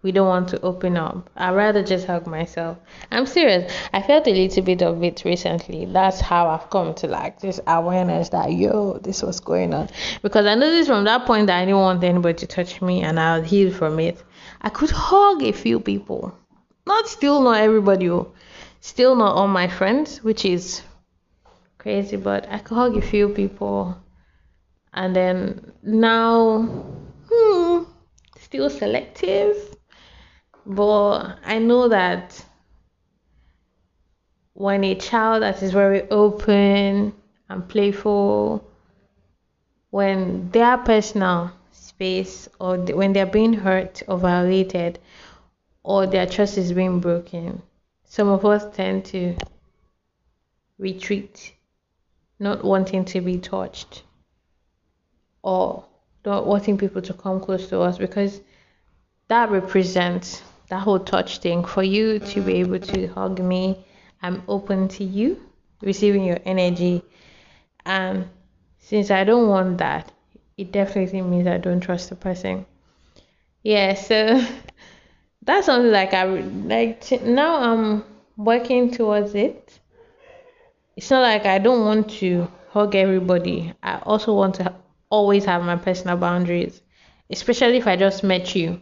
we 0.00 0.12
don't 0.12 0.28
want 0.28 0.48
to 0.48 0.60
open 0.60 0.96
up. 0.96 1.28
I'd 1.36 1.56
rather 1.56 1.82
just 1.82 2.06
hug 2.06 2.26
myself. 2.26 2.78
I'm 3.10 3.26
serious. 3.26 3.72
I 3.92 4.00
felt 4.00 4.28
a 4.28 4.30
little 4.30 4.62
bit 4.62 4.82
of 4.82 5.02
it 5.02 5.24
recently. 5.24 5.86
That's 5.86 6.20
how 6.20 6.48
I've 6.48 6.70
come 6.70 6.94
to 6.94 7.08
like 7.08 7.40
this 7.40 7.58
awareness 7.66 8.28
that 8.28 8.52
yo, 8.52 8.98
this 8.98 9.22
was 9.22 9.40
going 9.40 9.74
on. 9.74 9.88
Because 10.22 10.46
I 10.46 10.54
noticed 10.54 10.88
from 10.88 11.04
that 11.04 11.26
point 11.26 11.48
that 11.48 11.58
I 11.58 11.64
didn't 11.64 11.80
want 11.80 12.04
anybody 12.04 12.38
to 12.38 12.46
touch 12.46 12.80
me 12.80 13.02
and 13.02 13.18
I 13.18 13.40
was 13.40 13.50
healed 13.50 13.74
from 13.74 13.98
it. 13.98 14.22
I 14.62 14.68
could 14.68 14.90
hug 14.90 15.42
a 15.42 15.52
few 15.52 15.80
people. 15.80 16.32
Not 16.86 17.08
still 17.08 17.42
not 17.42 17.60
everybody, 17.60 18.08
oh. 18.08 18.32
still 18.80 19.16
not 19.16 19.34
all 19.34 19.48
my 19.48 19.66
friends, 19.66 20.22
which 20.22 20.44
is 20.44 20.80
crazy, 21.76 22.16
but 22.16 22.48
I 22.48 22.58
could 22.58 22.76
hug 22.76 22.96
a 22.96 23.02
few 23.02 23.30
people. 23.30 23.96
And 24.94 25.14
then 25.14 25.72
now, 25.82 26.62
hmm, 27.28 27.82
still 28.38 28.70
selective 28.70 29.76
but 30.68 31.38
I 31.46 31.58
know 31.58 31.88
that 31.88 32.44
when 34.52 34.84
a 34.84 34.94
child 34.94 35.42
that 35.42 35.62
is 35.62 35.72
very 35.72 36.02
open 36.10 37.14
and 37.48 37.68
playful, 37.68 38.62
when 39.88 40.50
their 40.50 40.76
personal 40.76 41.52
space 41.72 42.48
or 42.60 42.76
when 42.76 43.14
they're 43.14 43.24
being 43.24 43.54
hurt 43.54 44.02
or 44.08 44.18
violated 44.18 44.98
or 45.84 46.06
their 46.06 46.26
trust 46.26 46.58
is 46.58 46.72
being 46.74 47.00
broken, 47.00 47.62
some 48.04 48.28
of 48.28 48.44
us 48.44 48.66
tend 48.76 49.06
to 49.06 49.34
retreat, 50.76 51.54
not 52.38 52.62
wanting 52.62 53.06
to 53.06 53.22
be 53.22 53.38
touched 53.38 54.02
or 55.42 55.86
not 56.26 56.46
wanting 56.46 56.76
people 56.76 57.00
to 57.00 57.14
come 57.14 57.40
close 57.40 57.68
to 57.70 57.80
us 57.80 57.96
because 57.96 58.42
that 59.28 59.50
represents 59.50 60.42
that 60.70 60.80
whole 60.80 60.98
touch 60.98 61.38
thing 61.38 61.64
for 61.64 61.82
you 61.82 62.18
to 62.18 62.40
be 62.40 62.54
mm. 62.54 62.60
able 62.60 62.78
to 62.78 63.06
hug 63.08 63.40
me. 63.40 63.84
I'm 64.22 64.42
open 64.48 64.88
to 64.88 65.04
you 65.04 65.40
receiving 65.80 66.24
your 66.24 66.38
energy. 66.44 67.02
And 67.84 68.28
since 68.80 69.10
i 69.10 69.22
don't 69.22 69.48
want 69.48 69.78
that 69.78 70.10
it 70.56 70.72
definitely 70.72 71.20
means 71.20 71.46
i 71.46 71.58
don't 71.58 71.80
trust 71.80 72.08
the 72.08 72.16
person. 72.16 72.66
Yeah 73.62 73.94
so 73.94 74.44
that's 75.42 75.66
something 75.66 75.92
like 75.92 76.14
i 76.14 76.24
like 76.24 77.00
t- 77.00 77.18
now 77.18 77.56
i'm 77.56 78.04
working 78.36 78.90
towards 78.90 79.34
it. 79.34 79.78
It's 80.96 81.10
not 81.10 81.22
like 81.22 81.46
i 81.46 81.58
don't 81.58 81.84
want 81.84 82.10
to 82.20 82.48
hug 82.70 82.94
everybody. 82.94 83.72
I 83.82 83.98
also 83.98 84.34
want 84.34 84.56
to 84.56 84.74
always 85.10 85.44
have 85.44 85.62
my 85.62 85.76
personal 85.76 86.16
boundaries 86.16 86.82
especially 87.30 87.76
if 87.76 87.86
i 87.86 87.96
just 87.96 88.22
met 88.22 88.54
you 88.54 88.80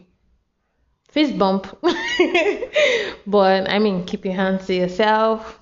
fist 1.17 1.35
bump. 1.35 1.65
but 3.25 3.67
I 3.67 3.79
mean, 3.79 4.05
keep 4.05 4.23
your 4.23 4.35
hands 4.35 4.67
to 4.67 4.75
yourself. 4.75 5.59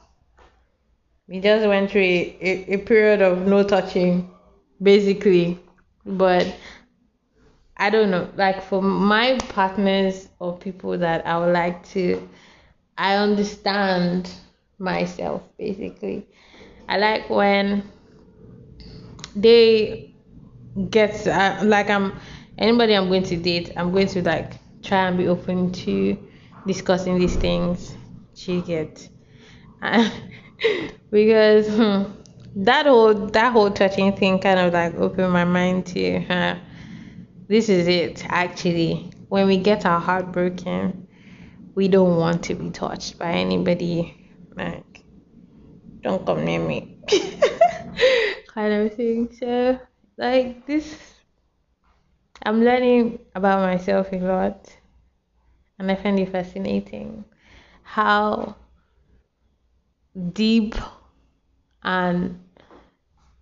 We 1.29 1.39
just 1.39 1.65
went 1.65 1.91
through 1.91 2.01
a, 2.01 2.37
a, 2.41 2.73
a 2.73 2.77
period 2.79 3.21
of 3.21 3.47
no 3.47 3.63
touching, 3.63 4.29
basically. 4.81 5.57
But 6.05 6.53
I 7.77 7.89
don't 7.89 8.11
know, 8.11 8.29
like 8.35 8.61
for 8.63 8.81
my 8.81 9.37
partners 9.47 10.27
or 10.39 10.57
people 10.57 10.97
that 10.97 11.25
I 11.25 11.39
would 11.39 11.53
like 11.53 11.87
to, 11.91 12.27
I 12.97 13.15
understand 13.15 14.29
myself 14.77 15.41
basically. 15.57 16.27
I 16.89 16.97
like 16.97 17.29
when 17.29 17.89
they 19.37 20.13
get 20.89 21.25
uh, 21.25 21.61
like 21.63 21.89
I'm 21.89 22.19
anybody 22.57 22.93
I'm 22.93 23.07
going 23.07 23.23
to 23.23 23.37
date, 23.37 23.71
I'm 23.77 23.93
going 23.93 24.07
to 24.07 24.21
like 24.21 24.59
try 24.85 25.07
and 25.07 25.17
be 25.17 25.27
open 25.27 25.71
to 25.71 26.17
discussing 26.65 27.19
these 27.19 27.35
things. 27.35 27.95
She 28.33 28.61
get 28.61 29.09
because 31.11 31.67
hmm, 31.67 32.11
that 32.63 32.85
whole 32.85 33.13
that 33.13 33.51
whole 33.51 33.71
touching 33.71 34.15
thing 34.15 34.39
kind 34.39 34.59
of 34.59 34.73
like 34.73 34.95
opened 34.95 35.33
my 35.33 35.45
mind 35.45 35.87
to 35.87 36.19
huh, 36.21 36.55
this 37.47 37.69
is 37.69 37.87
it 37.87 38.25
actually. 38.29 39.11
When 39.27 39.47
we 39.47 39.57
get 39.57 39.85
our 39.85 39.99
heart 39.99 40.31
broken 40.31 41.05
we 41.75 41.89
don't 41.89 42.15
want 42.15 42.43
to 42.43 42.55
be 42.55 42.69
touched 42.71 43.19
by 43.19 43.31
anybody 43.33 44.31
like 44.55 45.03
don't 46.01 46.25
come 46.25 46.45
near 46.45 46.59
me. 46.59 46.97
Kind 48.47 48.73
of 48.73 48.93
thing. 48.95 49.35
So 49.37 49.79
like 50.17 50.65
this 50.65 51.14
i'm 52.43 52.63
learning 52.63 53.19
about 53.35 53.61
myself 53.61 54.11
a 54.11 54.17
lot 54.17 54.75
and 55.79 55.91
i 55.91 55.95
find 55.95 56.19
it 56.19 56.31
fascinating 56.31 57.23
how 57.83 58.55
deep 60.33 60.75
and 61.83 62.39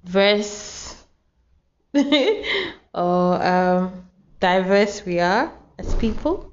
verse 0.03 0.95
or 2.93 3.43
um, 3.43 4.09
diverse 4.39 5.05
we 5.05 5.19
are 5.19 5.51
as 5.77 5.93
people. 5.95 6.51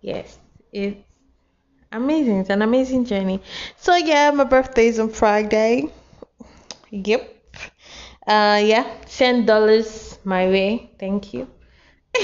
Yes, 0.00 0.38
it's 0.72 0.96
amazing. 1.92 2.40
It's 2.40 2.50
an 2.50 2.62
amazing 2.62 3.04
journey. 3.04 3.40
So 3.76 3.96
yeah, 3.96 4.30
my 4.30 4.44
birthday 4.44 4.88
is 4.88 4.98
on 4.98 5.10
Friday. 5.10 5.92
Yep. 6.90 7.37
Uh, 8.28 8.60
yeah, 8.62 8.84
ten 9.06 9.46
dollars 9.46 10.18
my 10.24 10.46
way. 10.48 10.90
Thank 11.00 11.32
you. 11.32 11.48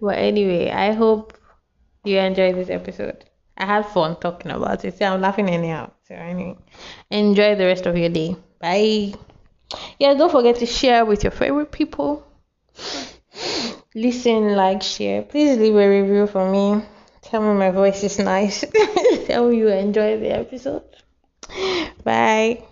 but 0.00 0.16
anyway, 0.16 0.70
I 0.70 0.92
hope 0.92 1.36
you 2.04 2.18
enjoyed 2.18 2.56
this 2.56 2.70
episode. 2.70 3.24
I 3.58 3.66
had 3.66 3.86
fun 3.86 4.16
talking 4.18 4.50
about 4.50 4.84
it. 4.86 4.96
See, 4.96 5.04
I'm 5.04 5.20
laughing 5.20 5.50
anyhow. 5.50 5.90
So 6.08 6.14
anyway, 6.14 6.56
enjoy 7.10 7.56
the 7.56 7.66
rest 7.66 7.84
of 7.84 7.96
your 7.96 8.08
day. 8.08 8.34
Bye. 8.58 9.12
Yeah, 9.98 10.14
don't 10.14 10.32
forget 10.32 10.56
to 10.56 10.66
share 10.66 11.04
with 11.04 11.24
your 11.24 11.30
favorite 11.30 11.70
people. 11.70 12.26
Listen, 13.94 14.56
like, 14.56 14.82
share. 14.82 15.22
Please 15.22 15.58
leave 15.58 15.76
a 15.76 15.88
review 15.88 16.26
for 16.26 16.50
me. 16.50 16.82
Tell 17.20 17.42
me 17.42 17.58
my 17.58 17.70
voice 17.70 18.02
is 18.02 18.18
nice. 18.18 18.64
Tell 19.26 19.48
me 19.48 19.58
you 19.58 19.68
enjoy 19.68 20.18
the 20.18 20.30
episode. 20.32 20.84
Bye. 22.02 22.64